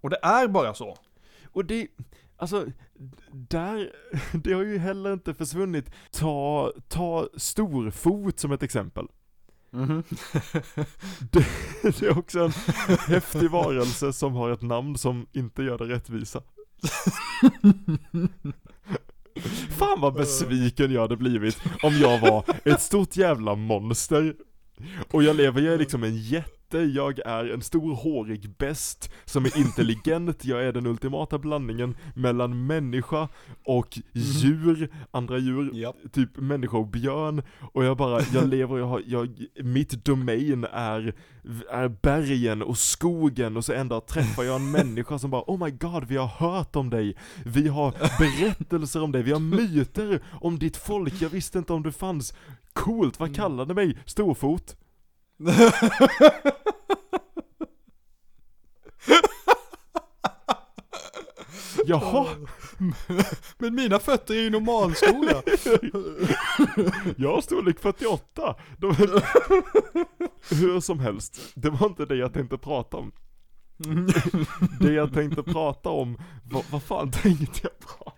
Och 0.00 0.10
det 0.10 0.18
är 0.22 0.48
bara 0.48 0.74
så. 0.74 0.96
och 1.52 1.64
det, 1.64 1.88
alltså, 2.36 2.66
där, 3.32 3.92
det 4.44 4.52
har 4.52 4.62
ju 4.62 4.78
heller 4.78 5.12
inte 5.12 5.34
försvunnit. 5.34 5.90
Ta, 6.10 6.72
ta 6.88 7.28
storfot 7.36 8.40
som 8.40 8.52
ett 8.52 8.62
exempel. 8.62 9.08
Mhm. 9.70 10.02
Det, 11.30 11.46
det 11.82 12.02
är 12.02 12.18
också 12.18 12.40
en 12.40 12.52
häftig 12.98 13.50
varelse 13.50 14.12
som 14.12 14.32
har 14.34 14.50
ett 14.50 14.62
namn 14.62 14.98
som 14.98 15.26
inte 15.32 15.62
gör 15.62 15.78
det 15.78 15.84
rättvisa. 15.84 16.42
Fan 19.70 20.00
vad 20.00 20.14
besviken 20.14 20.92
jag 20.92 21.00
hade 21.00 21.16
blivit 21.16 21.58
om 21.82 21.94
jag 21.94 22.20
var 22.20 22.44
ett 22.64 22.80
stort 22.82 23.16
jävla 23.16 23.54
monster. 23.54 24.34
Och 25.10 25.22
jag 25.22 25.36
lever, 25.36 25.60
jag 25.60 25.74
är 25.74 25.78
liksom 25.78 26.04
en 26.04 26.16
jätte, 26.16 26.55
jag 26.74 27.18
är 27.18 27.52
en 27.54 27.62
stor 27.62 27.94
hårig 27.94 28.50
bäst 28.58 29.10
som 29.24 29.44
är 29.44 29.58
intelligent, 29.58 30.44
jag 30.44 30.64
är 30.64 30.72
den 30.72 30.86
ultimata 30.86 31.38
blandningen 31.38 31.96
mellan 32.14 32.66
människa 32.66 33.28
och 33.64 33.98
djur, 34.12 34.90
andra 35.10 35.38
djur, 35.38 35.70
Japp. 35.74 35.96
typ 36.12 36.36
människa 36.36 36.76
och 36.76 36.86
björn. 36.86 37.42
Och 37.72 37.84
jag 37.84 37.96
bara, 37.96 38.20
jag 38.34 38.48
lever, 38.48 38.78
jag 38.78 38.86
har, 38.86 39.02
jag, 39.06 39.44
mitt 39.62 40.04
domain 40.04 40.66
är, 40.72 41.14
är 41.70 41.88
bergen 41.88 42.62
och 42.62 42.78
skogen 42.78 43.56
och 43.56 43.64
så 43.64 43.72
en 43.72 43.88
dag 43.88 44.06
träffar 44.06 44.42
jag 44.42 44.56
en 44.56 44.70
människa 44.86 45.18
som 45.18 45.30
bara 45.30 45.44
Oh 45.46 45.64
my 45.64 45.70
god, 45.70 46.04
vi 46.04 46.16
har 46.16 46.26
hört 46.26 46.76
om 46.76 46.90
dig, 46.90 47.16
vi 47.44 47.68
har 47.68 47.94
berättelser 48.18 49.02
om 49.02 49.12
dig, 49.12 49.22
vi 49.22 49.32
har 49.32 49.40
myter 49.40 50.22
om 50.40 50.58
ditt 50.58 50.76
folk, 50.76 51.22
jag 51.22 51.28
visste 51.28 51.58
inte 51.58 51.72
om 51.72 51.82
du 51.82 51.92
fanns. 51.92 52.34
Coolt, 52.72 53.20
vad 53.20 53.34
kallade 53.36 53.74
mig? 53.74 53.98
Storfot? 54.04 54.76
Jaha, 61.86 62.26
Men 63.58 63.74
mina 63.74 63.98
fötter 63.98 64.34
är 64.34 64.42
ju 64.42 64.50
normalstora. 64.50 65.32
jag 67.16 67.34
har 67.34 67.40
storlek 67.40 67.80
48. 67.80 68.54
De, 68.78 68.94
hur 70.50 70.80
som 70.80 71.00
helst, 71.00 71.40
det 71.54 71.70
var 71.70 71.86
inte 71.86 72.06
det 72.06 72.16
jag 72.16 72.32
tänkte 72.32 72.58
prata 72.58 72.96
om. 72.96 73.12
Det 74.80 74.92
jag 74.92 75.12
tänkte 75.12 75.42
prata 75.42 75.88
om, 75.88 76.18
vad, 76.44 76.64
vad 76.70 76.82
fan 76.82 77.10
tänkte 77.10 77.60
jag 77.62 77.78
prata 77.78 78.16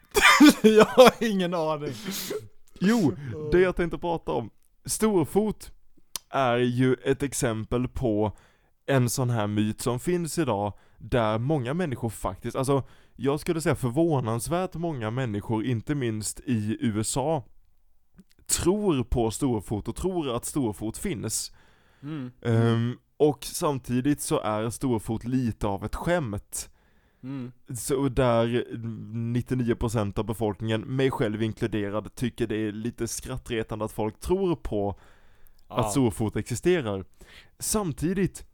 jag 0.62 0.84
har 0.84 1.12
ingen 1.20 1.54
aning. 1.54 1.92
Jo, 2.80 3.12
det 3.52 3.60
jag 3.60 3.76
tänkte 3.76 3.98
prata 3.98 4.32
om. 4.32 4.50
Storfot 4.84 5.72
är 6.30 6.56
ju 6.56 6.94
ett 6.94 7.22
exempel 7.22 7.88
på 7.88 8.32
en 8.86 9.10
sån 9.10 9.30
här 9.30 9.46
myt 9.46 9.80
som 9.80 10.00
finns 10.00 10.38
idag, 10.38 10.72
där 10.98 11.38
många 11.38 11.74
människor 11.74 12.08
faktiskt, 12.08 12.56
alltså 12.56 12.82
jag 13.16 13.40
skulle 13.40 13.60
säga 13.60 13.74
förvånansvärt 13.74 14.74
många 14.74 15.10
människor, 15.10 15.64
inte 15.64 15.94
minst 15.94 16.40
i 16.40 16.76
USA, 16.80 17.44
tror 18.46 19.04
på 19.04 19.30
storfot 19.30 19.88
och 19.88 19.96
tror 19.96 20.36
att 20.36 20.44
storfot 20.44 20.98
finns. 20.98 21.52
Mm. 22.02 22.30
Ehm, 22.42 22.98
och 23.16 23.44
samtidigt 23.44 24.20
så 24.20 24.40
är 24.40 24.70
storfot 24.70 25.24
lite 25.24 25.66
av 25.66 25.84
ett 25.84 25.94
skämt. 25.94 26.70
Mm. 27.22 27.52
Så 27.74 28.08
där 28.08 28.66
99% 29.34 30.18
av 30.18 30.24
befolkningen, 30.24 30.80
mig 30.80 31.10
själv 31.10 31.42
inkluderad, 31.42 32.14
tycker 32.14 32.46
det 32.46 32.56
är 32.56 32.72
lite 32.72 33.08
skrattretande 33.08 33.84
att 33.84 33.92
folk 33.92 34.20
tror 34.20 34.56
på 34.56 35.00
att 35.68 35.90
storfot 35.90 36.36
existerar. 36.36 37.04
Samtidigt, 37.58 38.44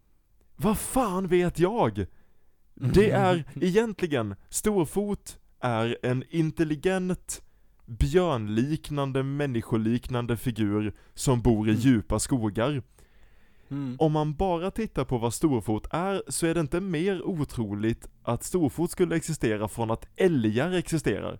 vad 0.57 0.79
fan 0.79 1.27
vet 1.27 1.59
jag? 1.59 2.07
Det 2.75 3.11
är 3.11 3.45
egentligen, 3.61 4.35
storfot 4.49 5.39
är 5.61 5.99
en 6.03 6.25
intelligent, 6.31 7.43
björnliknande, 7.87 9.23
människoliknande 9.23 10.37
figur 10.37 10.95
som 11.15 11.43
bor 11.43 11.71
i 11.71 11.73
djupa 11.73 12.19
skogar. 12.19 12.83
Mm. 13.71 13.97
Om 13.99 14.13
man 14.13 14.35
bara 14.35 14.71
tittar 14.71 15.05
på 15.05 15.19
vad 15.19 15.35
storfot 15.35 15.87
är 15.91 16.23
så 16.29 16.47
är 16.47 16.55
det 16.55 16.61
inte 16.61 16.81
mer 16.81 17.23
otroligt 17.23 18.09
att 18.23 18.45
storfot 18.45 18.91
skulle 18.91 19.17
existera 19.17 19.69
från 19.69 19.91
att 19.91 20.07
älgar 20.17 20.73
existerar. 20.73 21.39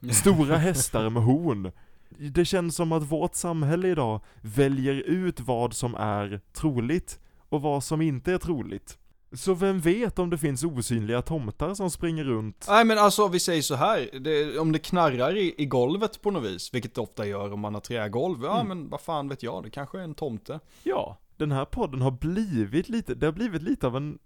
Stora 0.12 0.56
hästar 0.56 1.10
med 1.10 1.22
horn. 1.22 1.72
Det 2.18 2.44
känns 2.44 2.76
som 2.76 2.92
att 2.92 3.02
vårt 3.02 3.34
samhälle 3.34 3.88
idag 3.88 4.20
väljer 4.42 4.94
ut 4.94 5.40
vad 5.40 5.74
som 5.74 5.94
är 5.94 6.40
troligt 6.52 7.20
och 7.48 7.62
vad 7.62 7.84
som 7.84 8.00
inte 8.02 8.32
är 8.32 8.38
troligt. 8.38 8.96
Så 9.32 9.54
vem 9.54 9.80
vet 9.80 10.18
om 10.18 10.30
det 10.30 10.38
finns 10.38 10.64
osynliga 10.64 11.22
tomtar 11.22 11.74
som 11.74 11.90
springer 11.90 12.24
runt? 12.24 12.66
Nej 12.68 12.84
men 12.84 12.98
alltså 12.98 13.28
vi 13.28 13.40
säger 13.40 13.62
så 13.62 13.74
här, 13.74 14.08
det, 14.20 14.58
om 14.58 14.72
det 14.72 14.78
knarrar 14.78 15.36
i, 15.36 15.54
i 15.58 15.66
golvet 15.66 16.22
på 16.22 16.30
något 16.30 16.44
vis, 16.44 16.74
vilket 16.74 16.94
det 16.94 17.00
ofta 17.00 17.26
gör 17.26 17.52
om 17.52 17.60
man 17.60 17.74
har 17.74 17.80
trägolv, 17.80 18.38
ja 18.44 18.60
Mm. 18.60 18.68
men 18.68 18.88
vad 18.90 19.00
fan 19.00 19.28
vet 19.28 19.42
jag, 19.42 19.62
det 19.62 19.70
kanske 19.70 19.98
är 19.98 20.02
en 20.04 20.14
tomte. 20.14 20.60
Ja, 20.82 21.18
den 21.36 21.52
här 21.52 21.64
podden 21.64 22.00
har 22.00 22.10
blivit 22.10 22.88
lite, 22.88 23.14
det 23.14 23.26
har 23.26 23.32
blivit 23.32 23.62
lite 23.62 23.86
av 23.86 23.96
en 23.96 24.18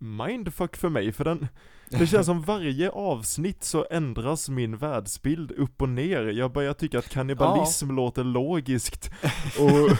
mindfuck 0.00 0.76
för 0.76 0.88
mig, 0.88 1.12
för 1.12 1.24
den, 1.24 1.48
det 1.88 2.06
känns 2.06 2.26
som 2.26 2.42
varje 2.42 2.90
avsnitt 2.90 3.64
så 3.64 3.86
ändras 3.90 4.48
min 4.48 4.76
världsbild 4.76 5.50
upp 5.50 5.82
och 5.82 5.88
ner. 5.88 6.22
Jag 6.22 6.52
börjar 6.52 6.72
tycka 6.72 6.98
att 6.98 7.08
kannibalism 7.08 7.90
låter 7.90 8.24
logiskt, 8.24 9.10
och 9.58 9.98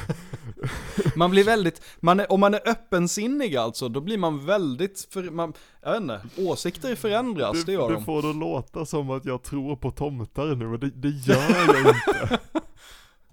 Man 1.17 1.31
blir 1.31 1.45
väldigt, 1.45 1.83
man 2.01 2.21
är, 2.21 2.33
om 2.33 2.41
man 2.41 2.55
är 2.55 2.69
öppensinnig 2.69 3.57
alltså, 3.57 3.89
då 3.89 4.01
blir 4.01 4.19
man 4.19 4.47
väldigt, 4.47 5.09
för, 5.13 5.23
man, 5.23 5.53
jag 5.83 5.93
vet 5.93 6.01
inte, 6.01 6.21
åsikter 6.37 6.95
förändras, 6.95 7.53
det 7.53 7.65
du, 7.67 7.73
gör 7.73 7.89
du 7.89 7.95
de. 7.95 8.05
får 8.05 8.23
det 8.23 8.33
låta 8.33 8.87
som 8.87 9.11
att 9.11 9.25
jag 9.25 9.43
tror 9.43 9.77
på 9.77 9.91
tomtar 9.91 10.55
nu, 10.55 10.67
och 10.67 10.79
det, 10.79 10.91
det 10.91 11.09
gör 11.09 11.67
jag 11.67 11.79
inte. 11.79 12.39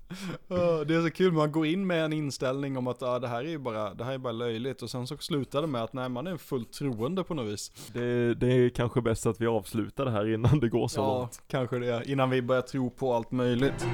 Ja, 0.47 0.83
Det 0.83 0.95
är 0.95 1.01
så 1.01 1.11
kul, 1.11 1.31
man 1.33 1.51
går 1.51 1.65
in 1.65 1.87
med 1.87 2.05
en 2.05 2.13
inställning 2.13 2.77
om 2.77 2.87
att 2.87 3.03
ah, 3.03 3.19
det 3.19 3.27
här 3.27 3.39
är 3.43 3.49
ju 3.49 3.57
bara, 3.57 3.93
det 3.93 4.03
här 4.03 4.13
är 4.13 4.17
bara 4.17 4.33
löjligt 4.33 4.81
och 4.81 4.89
sen 4.89 5.07
så 5.07 5.17
slutar 5.17 5.61
det 5.61 5.67
med 5.67 5.83
att 5.83 5.93
nej, 5.93 6.09
man 6.09 6.27
är 6.27 6.37
fullt 6.37 6.71
troende 6.73 7.23
på 7.23 7.33
något 7.33 7.47
vis. 7.53 7.71
Det, 7.93 8.33
det 8.33 8.47
är 8.53 8.69
kanske 8.69 9.01
bäst 9.01 9.25
att 9.25 9.41
vi 9.41 9.47
avslutar 9.47 10.05
det 10.05 10.11
här 10.11 10.33
innan 10.33 10.59
det 10.59 10.69
går 10.69 10.87
så 10.87 10.99
ja, 10.99 11.19
långt. 11.19 11.41
kanske 11.47 11.79
det, 11.79 12.03
innan 12.05 12.29
vi 12.29 12.41
börjar 12.41 12.61
tro 12.61 12.89
på 12.89 13.13
allt 13.13 13.31
möjligt. 13.31 13.87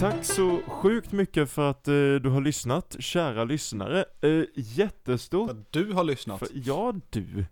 Tack 0.00 0.24
så 0.24 0.60
sjukt 0.66 1.12
mycket 1.12 1.50
för 1.50 1.70
att 1.70 1.88
eh, 1.88 1.92
du 1.94 2.28
har 2.28 2.40
lyssnat, 2.40 2.96
kära 2.98 3.44
lyssnare. 3.44 4.04
Eh, 4.20 4.44
jättestort 4.54 5.50
För 5.50 5.64
du 5.70 5.92
har 5.92 6.04
lyssnat. 6.04 6.38
för, 6.38 6.48
ja 6.52 6.94
du. 7.10 7.44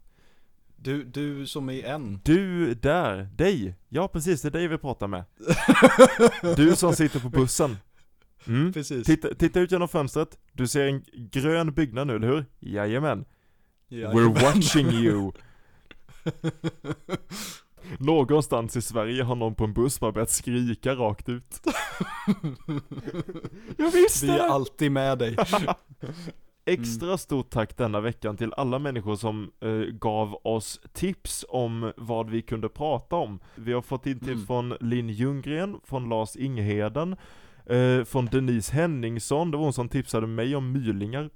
Du, 0.86 1.04
du 1.04 1.46
som 1.46 1.68
är 1.70 1.84
en. 1.84 2.20
Du 2.24 2.74
där, 2.74 3.28
dig. 3.36 3.74
Ja 3.88 4.08
precis, 4.08 4.42
det 4.42 4.48
är 4.48 4.50
dig 4.50 4.68
vi 4.68 4.78
pratar 4.78 5.06
med. 5.06 5.24
Du 6.56 6.76
som 6.76 6.92
sitter 6.92 7.20
på 7.20 7.28
bussen. 7.28 7.76
Mm. 8.46 8.72
Precis. 8.72 9.06
Titta, 9.06 9.34
titta 9.34 9.60
ut 9.60 9.72
genom 9.72 9.88
fönstret, 9.88 10.38
du 10.52 10.66
ser 10.66 10.86
en 10.86 11.04
grön 11.12 11.74
byggnad 11.74 12.06
nu, 12.06 12.16
eller 12.16 12.28
hur? 12.28 12.44
Jajamän. 12.60 13.24
Ja, 13.88 14.12
We're 14.12 14.42
watching 14.42 14.88
you. 14.88 15.32
Någonstans 17.98 18.76
i 18.76 18.82
Sverige 18.82 19.22
har 19.22 19.34
någon 19.34 19.54
på 19.54 19.64
en 19.64 19.74
buss 19.74 20.00
bara 20.00 20.12
börjat 20.12 20.30
skrika 20.30 20.94
rakt 20.94 21.28
ut. 21.28 21.60
Jag 23.76 23.90
visste 23.90 24.26
Vi 24.26 24.32
är 24.32 24.38
det! 24.38 24.44
alltid 24.50 24.92
med 24.92 25.18
dig. 25.18 25.36
Extra 26.66 27.18
stort 27.18 27.50
tack 27.50 27.76
denna 27.76 28.00
veckan 28.00 28.36
till 28.36 28.52
alla 28.56 28.78
människor 28.78 29.16
som 29.16 29.50
eh, 29.60 29.70
gav 29.70 30.38
oss 30.44 30.80
tips 30.92 31.44
om 31.48 31.92
vad 31.96 32.30
vi 32.30 32.42
kunde 32.42 32.68
prata 32.68 33.16
om. 33.16 33.40
Vi 33.54 33.72
har 33.72 33.82
fått 33.82 34.06
in 34.06 34.18
tips 34.18 34.30
Mm. 34.32 34.46
från 34.46 34.74
Linn 34.80 35.08
Ljunggren, 35.08 35.76
från 35.84 36.08
Lars 36.08 36.36
Ingheden, 36.36 37.16
eh, 37.66 38.04
från 38.04 38.26
Denise 38.26 38.72
Henningsson, 38.74 39.50
det 39.50 39.56
var 39.56 39.64
hon 39.64 39.72
som 39.72 39.88
tipsade 39.88 40.26
mig 40.26 40.56
om 40.56 40.72
mylingar. 40.72 41.30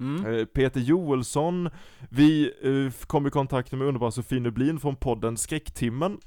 Mm. 0.00 0.26
Eh, 0.26 0.44
Peter 0.44 0.80
Joelsson, 0.80 1.68
vi 2.10 2.52
eh, 2.62 3.06
kom 3.06 3.26
i 3.26 3.30
kontakt 3.30 3.72
med 3.72 3.86
underbara 3.88 4.10
Sofie 4.10 4.40
Nublin 4.40 4.80
från 4.80 4.96
podden 4.96 5.36
Skräcktimmen. 5.36 6.18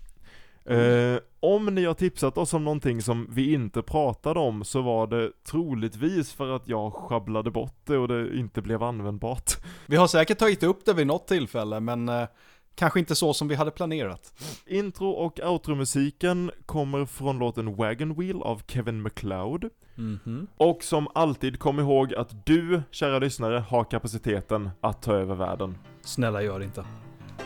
Eh, 0.65 1.19
om 1.39 1.65
ni 1.65 1.85
har 1.85 1.93
tipsat 1.93 2.37
oss 2.37 2.53
om 2.53 2.63
någonting 2.63 3.01
som 3.01 3.27
vi 3.29 3.53
inte 3.53 3.81
pratade 3.81 4.39
om 4.39 4.63
så 4.63 4.81
var 4.81 5.07
det 5.07 5.31
troligtvis 5.43 6.33
för 6.33 6.55
att 6.55 6.67
jag 6.67 6.93
sjabblade 6.93 7.51
bort 7.51 7.79
det 7.85 7.97
och 7.97 8.07
det 8.07 8.37
inte 8.37 8.61
blev 8.61 8.83
användbart. 8.83 9.51
Vi 9.85 9.95
har 9.95 10.07
säkert 10.07 10.37
tagit 10.37 10.63
upp 10.63 10.85
det 10.85 10.93
vid 10.93 11.07
något 11.07 11.27
tillfälle, 11.27 11.79
men 11.79 12.09
eh, 12.09 12.27
kanske 12.75 12.99
inte 12.99 13.15
så 13.15 13.33
som 13.33 13.47
vi 13.47 13.55
hade 13.55 13.71
planerat. 13.71 14.33
Intro 14.65 15.09
och 15.09 15.39
outromusiken 15.39 16.51
kommer 16.65 17.05
från 17.05 17.39
låten 17.39 17.75
Wagon 17.75 18.13
Wheel 18.13 18.41
av 18.41 18.61
Kevin 18.67 19.01
MacLeod. 19.01 19.69
Mhm. 19.95 20.47
Och 20.57 20.83
som 20.83 21.07
alltid, 21.13 21.59
kom 21.59 21.79
ihåg 21.79 22.13
att 22.13 22.45
du, 22.45 22.81
kära 22.91 23.19
lyssnare, 23.19 23.59
har 23.69 23.83
kapaciteten 23.83 24.69
att 24.81 25.01
ta 25.01 25.13
över 25.13 25.35
världen. 25.35 25.77
Snälla 26.01 26.41
gör 26.41 26.59
det 26.59 26.65
inte. 26.65 26.85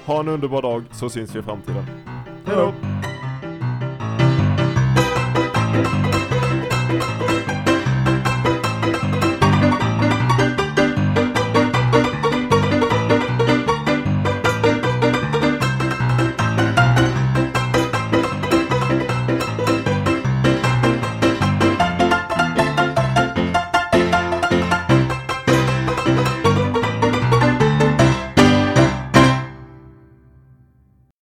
Ha 0.05 0.19
en 0.19 0.27
underbar 0.27 0.61
dag, 0.61 0.83
så 0.91 1.09
syns 1.09 1.35
vi 1.35 1.39
i 1.39 1.43
framtiden. 1.43 1.85
Hello. 2.49 2.73